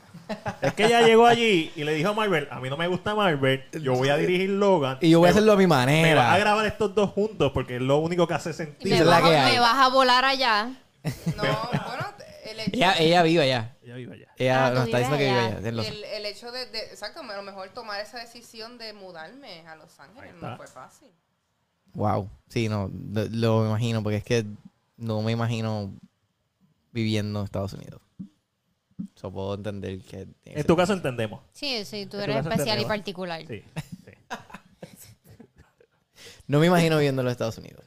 [0.68, 3.14] Es que ella llegó allí y le dijo a Marvel, a mí no me gusta
[3.14, 4.98] Marvel, yo voy a dirigir Logan.
[5.02, 6.38] Y yo voy a hacerlo a mi Me vas a manera.
[6.38, 8.98] grabar estos dos juntos porque es lo único que hace Y sentido.
[8.98, 9.54] Me, vas, que a- hay.
[9.54, 10.70] me vas a volar allá.
[11.36, 12.06] no, bueno,
[12.46, 13.78] el hecho, Ella, ella vive allá.
[13.82, 14.28] Ella vive allá.
[14.38, 15.58] Ella Ah, tú nos está diciendo que vives vive allá.
[15.60, 15.70] allá.
[15.70, 18.94] en Los- el, el hecho de, de- exacto, a lo mejor tomar esa decisión de
[18.94, 21.10] mudarme a Los Ángeles no fue fácil.
[21.94, 22.30] Wow.
[22.48, 24.46] Sí, no, lo, lo imagino, porque es que
[24.98, 25.94] no me imagino
[26.92, 28.02] viviendo en Estados Unidos.
[29.16, 30.28] So, puedo entender que...
[30.46, 31.42] En tu caso entendemos.
[31.52, 33.42] Sí, sí, tú En eres especial y particular.
[33.48, 33.64] Sí,
[34.06, 34.12] sí.
[36.48, 37.86] No me imagino viviendo en los Estados Unidos.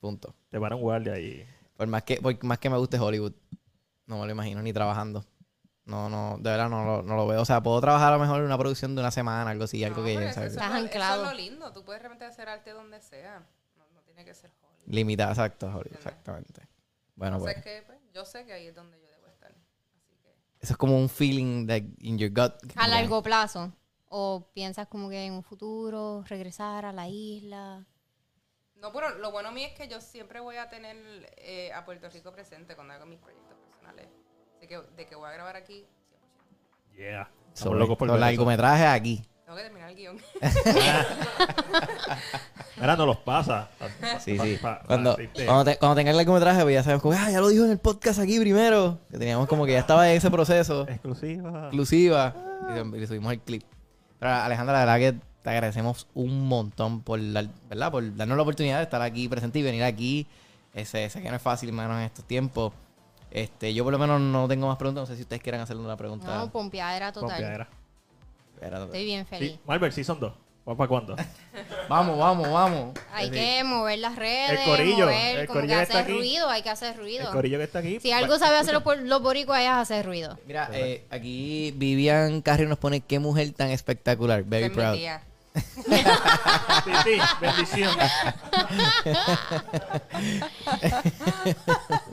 [0.00, 0.34] Punto.
[0.50, 1.46] Te van a un guardia ahí.
[1.76, 3.32] Por más que, por más que me guste Hollywood,
[4.06, 5.24] no me lo imagino ni trabajando.
[5.84, 7.42] No, no, de verdad no, lo- no lo veo.
[7.42, 9.82] O sea, puedo trabajar a lo mejor en una producción de una semana, algo así,
[9.82, 10.14] algo No, que...
[10.14, 10.52] eso, ¿sabes?
[10.52, 11.22] eso Estás anclado.
[11.24, 11.72] Eso es lo lindo.
[11.72, 13.44] Tú puedes realmente hacer arte donde sea.
[13.76, 14.92] No, no tiene que ser Hollywood.
[14.94, 16.68] Limitado, exacto, Hollywood, exactamente.
[17.16, 19.50] Bueno, pues, es que, pues, yo sé que ahí es donde yo debo estar.
[19.96, 20.28] Así que.
[20.60, 22.52] eso es como un feeling like, in your gut.
[22.76, 23.72] A largo plazo.
[24.14, 27.84] O piensas como que en un futuro regresar a la isla.
[28.76, 30.96] No, pero lo bueno mío es que yo siempre voy a tener
[31.38, 33.51] eh, a Puerto Rico presente cuando hago mis proyectos
[33.86, 35.84] Así que de que voy a grabar aquí,
[36.94, 36.96] 100%.
[36.96, 37.28] Yeah.
[37.54, 39.24] Sobre locos por los largometrajes aquí.
[39.44, 40.16] Tengo que terminar el guion.
[42.80, 43.68] Mira, no los pasa.
[44.20, 44.58] Sí, sí.
[44.86, 45.16] Cuando,
[45.46, 47.70] cuando, te- cuando tenga el largometraje, pues ya sabemos como, ah, ya lo dijo en
[47.72, 48.98] el podcast aquí primero.
[49.10, 50.86] Que teníamos como que ya estaba en ese proceso.
[50.88, 51.64] Exclusiva.
[51.66, 52.34] exclusiva.
[52.94, 53.62] Y le subimos el clip.
[54.18, 57.90] Pero Alejandra, la verdad que te agradecemos un montón por, dar- ¿verdad?
[57.90, 60.26] por darnos la oportunidad de estar aquí presente y venir aquí.
[60.74, 62.72] Ese, sé que no es fácil, hermano, en estos tiempos.
[63.32, 65.02] Este, yo por lo menos no tengo más preguntas.
[65.02, 66.26] No sé si ustedes quieran hacerle una pregunta.
[66.36, 67.30] No, pompeadera total.
[67.30, 67.68] Pompeadera.
[68.54, 68.84] Espérate.
[68.84, 69.52] Estoy bien feliz.
[69.52, 70.32] Sí, Marvel Season 2.
[70.68, 71.16] ¿Va para cuándo?
[71.88, 72.94] Vamos, vamos, vamos.
[73.12, 73.32] Hay Sí.
[73.32, 76.18] que mover las redes, El corillo, mover, el como corillo que que está hacer aquí.
[76.20, 77.30] ruido, hay que hacer El ruido.
[77.32, 77.98] corillo que está aquí.
[78.00, 80.38] Si algo sabe hacer los, los boricuas es hacer ruido.
[80.46, 84.44] Mira, eh, aquí Vivian Carrio nos pone qué mujer tan espectacular.
[84.44, 84.94] Very mi proud.
[84.94, 85.22] tía.
[86.84, 87.90] Sí, sí, bendición.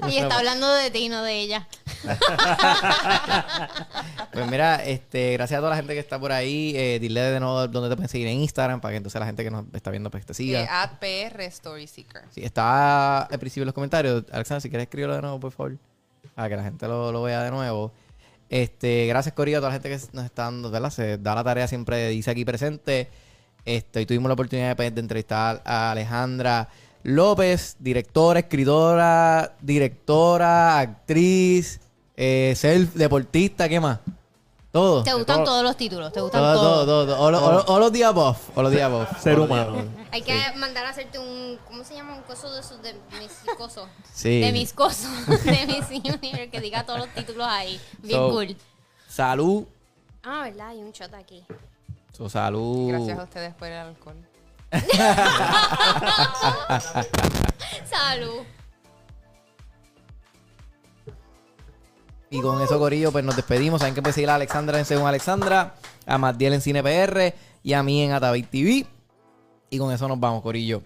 [0.08, 1.68] Y está hablando de ti, no de ella.
[4.32, 6.74] Pues mira, este, gracias a toda la gente que está por ahí.
[6.76, 9.43] Eh, dile de nuevo dónde te pueden seguir en Instagram para que entonces la gente
[9.43, 10.82] que nos está viendo pues te Eh, siga.
[10.84, 12.22] at PR Story Seeker.
[12.32, 14.24] Sí, está al principio en los comentarios.
[14.32, 15.78] Alexander, si quieres escribirlo de nuevo, por favor.
[16.36, 17.91] Para que la gente lo, lo vea de nuevo.
[18.50, 20.89] Este, gracias, Corillo, a toda la gente que nos está dando, ¿verdad?
[20.91, 23.10] Se da la tarea siempre de dice aquí presente.
[23.66, 26.70] Este, y tuvimos la oportunidad de, de entrevistar a Alejandra
[27.04, 31.80] López, directora, escritora, directora, actriz,
[32.18, 34.00] eh, self, deportista, ¿qué más?
[34.72, 35.02] Todo.
[35.02, 35.45] Te gustan todo.
[35.45, 36.86] todos los títulos, te gustan Todo, todos.
[36.86, 37.22] todo, todo.
[37.22, 38.56] O, lo- o lo- o los días buff.
[38.56, 39.20] O los días buff.
[39.20, 39.84] Ser humano.
[40.12, 42.14] Hay que mandar a hacerte un, ¿cómo se llama?
[42.16, 43.88] Un coso de esos de mis cosos.
[44.14, 44.41] Sí.
[44.41, 45.10] De mis cosos,
[45.43, 47.80] de mis Universe, que diga todos los títulos ahí.
[48.04, 48.56] Bien So, cool.
[49.08, 49.64] Salud.
[50.22, 50.68] Ah, ¿verdad?
[50.70, 51.43] Hay un shot aquí.
[52.12, 52.89] So, salud.
[52.89, 54.18] Gracias a ustedes por el alcohol.
[57.89, 58.43] Salud.
[62.32, 63.80] Y con eso, Corillo, pues nos despedimos.
[63.80, 67.74] Saben que pueden seguir a Alexandra en Según Alexandra, a Matiel en Cine PR y
[67.74, 68.86] a mí en Atabay TV.
[69.72, 70.84] Y con eso nos vamos, Corillo.